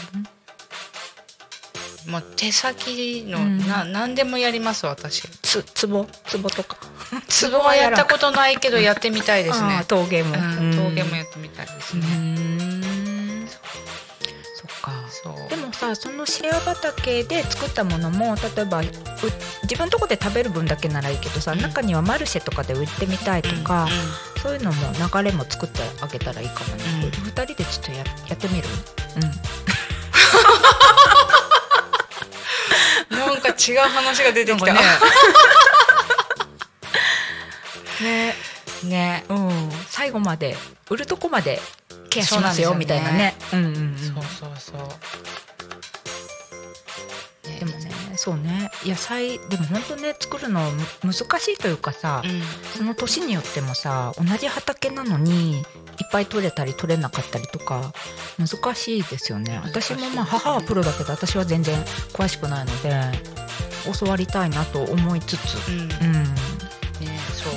[2.06, 2.12] の？
[2.12, 6.76] もう手先の、うんな何でもやります私つ壺壺とか。
[7.50, 10.34] 壺はやったことないけどやってみたいですあねー陶芸も。
[10.76, 12.06] 陶芸もやってみたいですうね、
[15.48, 18.84] でもさそのシェア畑で作ったものも例えばう
[19.62, 21.60] 自分のとこで食べる分だけならいいけどさ、うん。
[21.60, 23.90] 中にはマルシェとかで売ってみたいとか、うん。
[24.42, 27.10] そういうのも流れも作ってあげたらいいかもね、うん。
[27.10, 28.04] 二人でちょっとやや
[28.34, 28.68] ってみる？
[29.16, 29.22] うん。
[33.18, 34.74] なんか違う話が出てきた。
[38.02, 38.34] ね。
[38.84, 39.24] ね。
[39.28, 40.56] うん、うん、最後まで
[40.90, 41.62] 売るとこまで
[42.14, 43.34] ケアしますよみたいなね。
[43.52, 43.98] うんうんうん。
[43.98, 44.78] そうそうそう、
[47.48, 47.58] ね。
[47.58, 48.70] でもねそうね。
[48.84, 52.42] 野菜でも本当ね作るのむ難しいというかさ、うん。
[52.78, 55.64] その年によってもさ同じ畑なのにいっ
[56.12, 57.92] ぱい取れたり取れなかったりとか
[58.38, 59.60] 難しいですよね。
[59.64, 61.76] 私もまあ母はプロだけど私は全然
[62.12, 63.00] 詳しくないので
[63.98, 65.56] 教わりたいなと思いつつ。
[65.68, 65.80] うん。
[65.80, 66.34] うん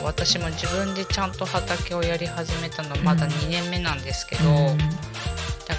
[0.07, 3.31] 私も自分でちゃんと畑をやり始めたのまだうん。
[3.33, 4.77] 2年目なんですけど、うん。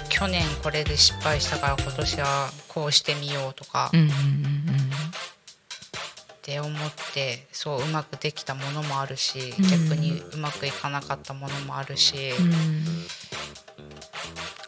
[0.09, 4.11] 去年これで失敗したから今年はこうしてみようとかうんうんっ
[6.41, 6.73] て思っ
[7.13, 9.67] てそううまくできたものもあるし、うん。
[9.67, 12.45] 逆にうまくいかなかったものもあるし、うん。
[12.45, 12.53] うん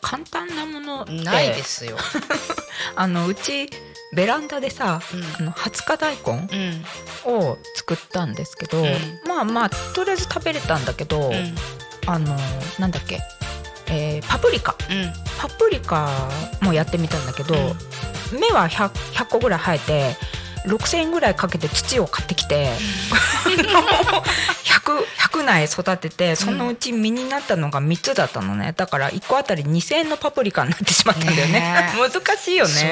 [0.01, 1.95] 簡単なものないですよ。
[2.97, 3.69] あのうち
[4.13, 5.23] ベランダでさうん。
[5.47, 6.47] あの20日大根
[7.25, 7.33] うん。
[7.33, 8.85] を作ったんですけど、うん。
[9.27, 11.55] まあまあとりあえず食べれたんだけど、うん。
[12.07, 12.35] あの
[12.79, 13.19] なんだっけ、
[13.87, 14.75] えーパプリカ。
[14.89, 15.13] うん。
[15.39, 16.09] パプリカ
[16.61, 17.57] もやってみたんだけど、う
[18.35, 18.39] ん。
[18.39, 20.15] 芽は 100, 100個ぐらい生えて
[20.65, 22.69] 6,000円ぐらいかけて土を買ってきて
[23.45, 28.73] 100, 100苗育ててそのうち実になったのが3つだったのね。
[28.75, 31.53] だから1個あたり2,000円のパプリカになってしまったんだよね。
[31.53, 32.91] ね難しいよね。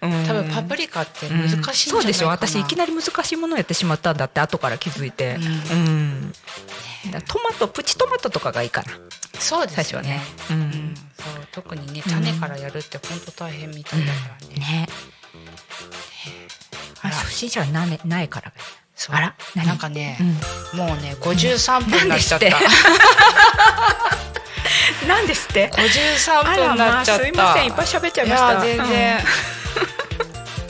[0.00, 0.10] そう。
[0.10, 0.26] うん。
[0.26, 5.78] 多分パプリカって難しいんじゃないかな、そうでしょ私いきなり難しいものをやってしまったんだって後から気づいて、うん。
[5.78, 6.32] うん。
[7.26, 8.92] トマトプチトマトとかがいいかな。
[9.38, 10.22] そうですよね。
[10.50, 10.50] 最初はね。
[10.50, 10.60] ううん。
[10.60, 11.46] ん、そう。
[11.52, 14.54] 特にね種からやるって本当大変みたいだからね。
[14.54, 14.88] ね。
[16.69, 16.69] あ
[17.08, 17.14] ら。
[17.14, 18.52] 初心者はな,、ね、ないから。
[19.08, 19.66] あら何？
[19.66, 20.18] なんかね
[20.74, 20.78] う、ん。
[20.78, 22.50] もうね53分になっちゃった。
[22.50, 22.66] なんで
[25.08, 27.22] なんですって？53分あらになっちゃった。
[27.22, 28.52] まあすいませんいっぱい喋っちゃいました。
[28.52, 28.84] や全然。
[28.84, 29.20] うん。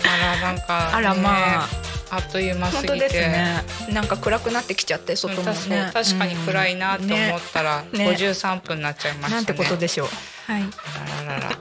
[0.08, 1.68] あらなんか、ね、あらまあ。
[2.12, 3.08] あっという間すぎて。
[3.08, 3.62] ね。
[3.92, 7.98] なんか暗くなってきちゃって外うんもね確確かに暗いなって思ったら、ね。
[7.98, 8.10] ね。
[8.16, 9.34] 53分になっちゃいましたね。
[9.36, 10.08] なんてことでしょう。
[10.46, 10.62] はい。
[10.62, 11.58] あらららら。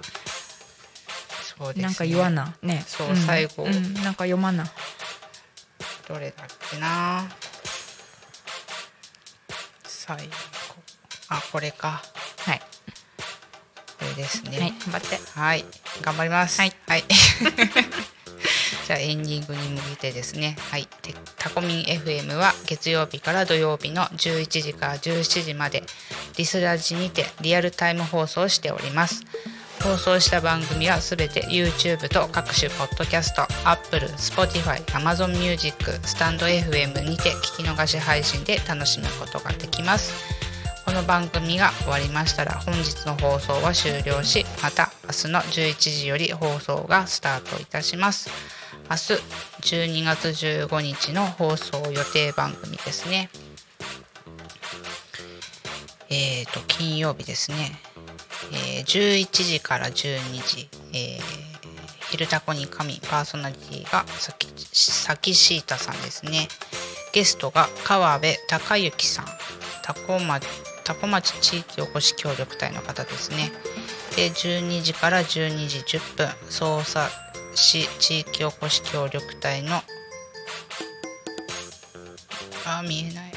[1.59, 1.83] そうです、ね。
[1.83, 2.55] なんか言わな。
[2.61, 2.83] ね。
[2.87, 3.15] そうん。
[3.17, 3.63] 最後。
[3.63, 3.93] うん。
[3.95, 4.65] なんか読まな。
[6.07, 7.27] どれだっけな。
[9.83, 10.33] 最後。
[11.27, 12.01] あこれか。
[12.37, 12.59] はい。
[13.99, 14.57] これですね。
[14.57, 14.69] はい。
[14.69, 15.19] 頑張って。
[15.39, 15.65] はい。
[16.01, 16.61] 頑張ります。
[16.61, 17.03] はい、はい、
[18.87, 20.57] じゃあエンディングに向けてですね。
[20.71, 20.87] はい。
[21.03, 25.83] でタコミン FM は月曜日から土曜日の11時から17時まで
[26.37, 29.23] リスラジにてリアルタイム放送しております
[29.81, 40.13] 放送した番組はすべて YouTube と各種ポッドキャスト Apple、Spotify、Amazon Music、スタンド FM にて聞き逃し配信で楽しむことができます。
[40.85, 48.29] この番組が終わりましたら本日の放送は終了しまた明日の11時より放送がスタートいたします。
[48.89, 49.13] 明日
[49.93, 53.29] 12月15日の放送予定番組ですね。
[56.09, 57.79] えーと金曜日ですね、
[58.51, 61.49] えー11時から12時、えー
[62.09, 66.47] 昼タコに神パーソナリティがさきさきしーたさんですね。
[67.13, 69.25] ゲストが川辺隆之さん。
[69.83, 70.47] タコ町
[70.83, 73.51] タコ町地域おこし協力隊の方ですね。
[74.15, 77.09] で12時から12時10分匝瑳
[77.53, 79.81] 市地域おこし協力隊の
[82.65, 83.31] あ見えない。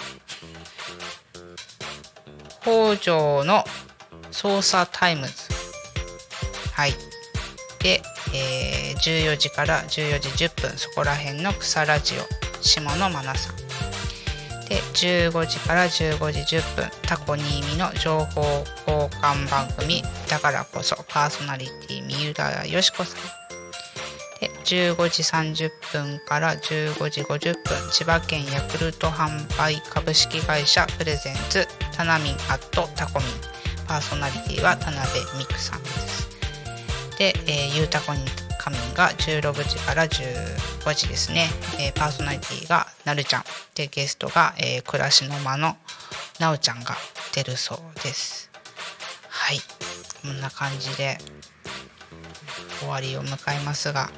[2.63, 3.65] 北条の
[4.33, 5.26] 捜査タイム。
[5.26, 5.33] ズ
[6.72, 6.93] はい。
[7.83, 8.03] で、
[8.35, 13.57] えー14時から14時10分そこら辺の草ラジオ下野真奈さん。
[14.68, 18.43] で15時から15時10分タコニーミの情報
[18.87, 20.03] 交換番組。
[20.30, 23.20] だからこそパーソナリティ三浦よしこさん。
[24.41, 31.66] で15時30分から15時50分千葉県ヤクルト販売株式会社プレゼンツ
[31.97, 33.28] タナミンアットタコミン。
[33.87, 36.28] パーソナリティは田辺美久さんです。
[37.18, 38.20] で、えーゆうたこに
[38.59, 43.45] 仮眠が16時から15時ですね、えーパーソナリティがなるちゃん。
[43.74, 45.76] でゲストが、えー暮らしの間の
[46.39, 46.97] なおちゃんが
[47.35, 48.51] 出るそうです。
[49.28, 49.61] はい。
[50.22, 51.18] こんな感じで
[52.78, 54.11] 終わりを迎えますが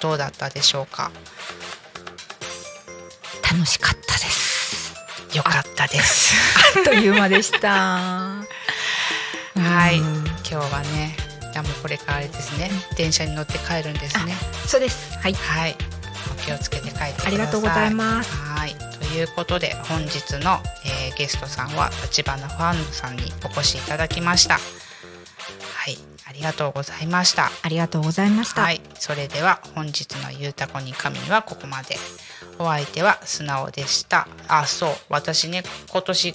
[0.00, 1.10] どうだったでしょうか？
[3.50, 4.94] 楽しかったです。
[5.36, 6.34] よかったです。
[6.78, 8.00] あっという間でした
[9.56, 9.98] はい。
[9.98, 10.24] うん。
[10.26, 11.16] 今日はね
[11.52, 12.70] いやもうこれからあれですね。
[12.96, 14.34] 電車に乗って帰るんですね。
[14.66, 15.16] そうです。
[15.18, 15.34] はい。
[15.34, 15.76] はい。
[16.32, 17.26] お気をつけて帰ってください。
[17.28, 18.32] ありがとうございます。
[18.34, 18.74] はい。
[18.74, 24.54] ということで本日の、えーゲストさんは立花ファンさんにお越しいただきました。
[24.54, 24.60] は
[25.90, 25.96] い
[26.26, 27.50] ありがとうございました。
[27.62, 28.80] ありがとうございました、はい。
[28.94, 31.96] それでは本日の「ゆうたこに神」はここまで。
[32.56, 34.28] お相手は素直でした。
[34.46, 34.96] あそう。
[35.08, 36.34] 私ね今年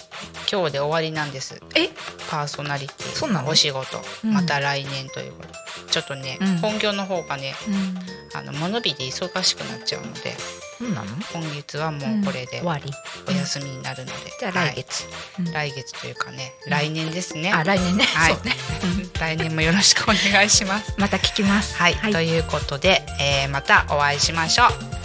[0.52, 1.62] 今日で終わりなんです。
[1.74, 1.88] え？
[2.28, 3.08] パーソナリティ。
[3.14, 3.48] そうなの？
[3.48, 4.34] お仕事、うん。
[4.34, 5.48] また来年ということ。
[5.48, 5.54] で
[5.90, 6.56] ちょっとね、うん。
[6.58, 8.38] 本業の方がねうん。
[8.38, 10.36] あの物日で忙しくなっちゃうので。
[10.38, 12.90] そ今月はもうこれで終わり。
[13.28, 15.04] お休みになるので、じゃあ来月、
[15.36, 15.70] はい。
[15.70, 18.36] 来月というかね来年ですね、あ来年ね、はい。
[19.20, 20.94] 来年もよろしくお願いします。
[20.96, 21.76] また聞きます。
[21.76, 24.99] はい、ということで、えーまたお会いしましょう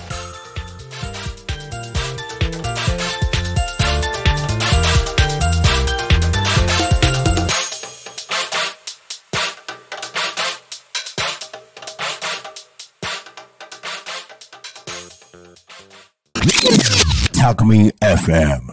[17.46, 18.64] Alchemy FM.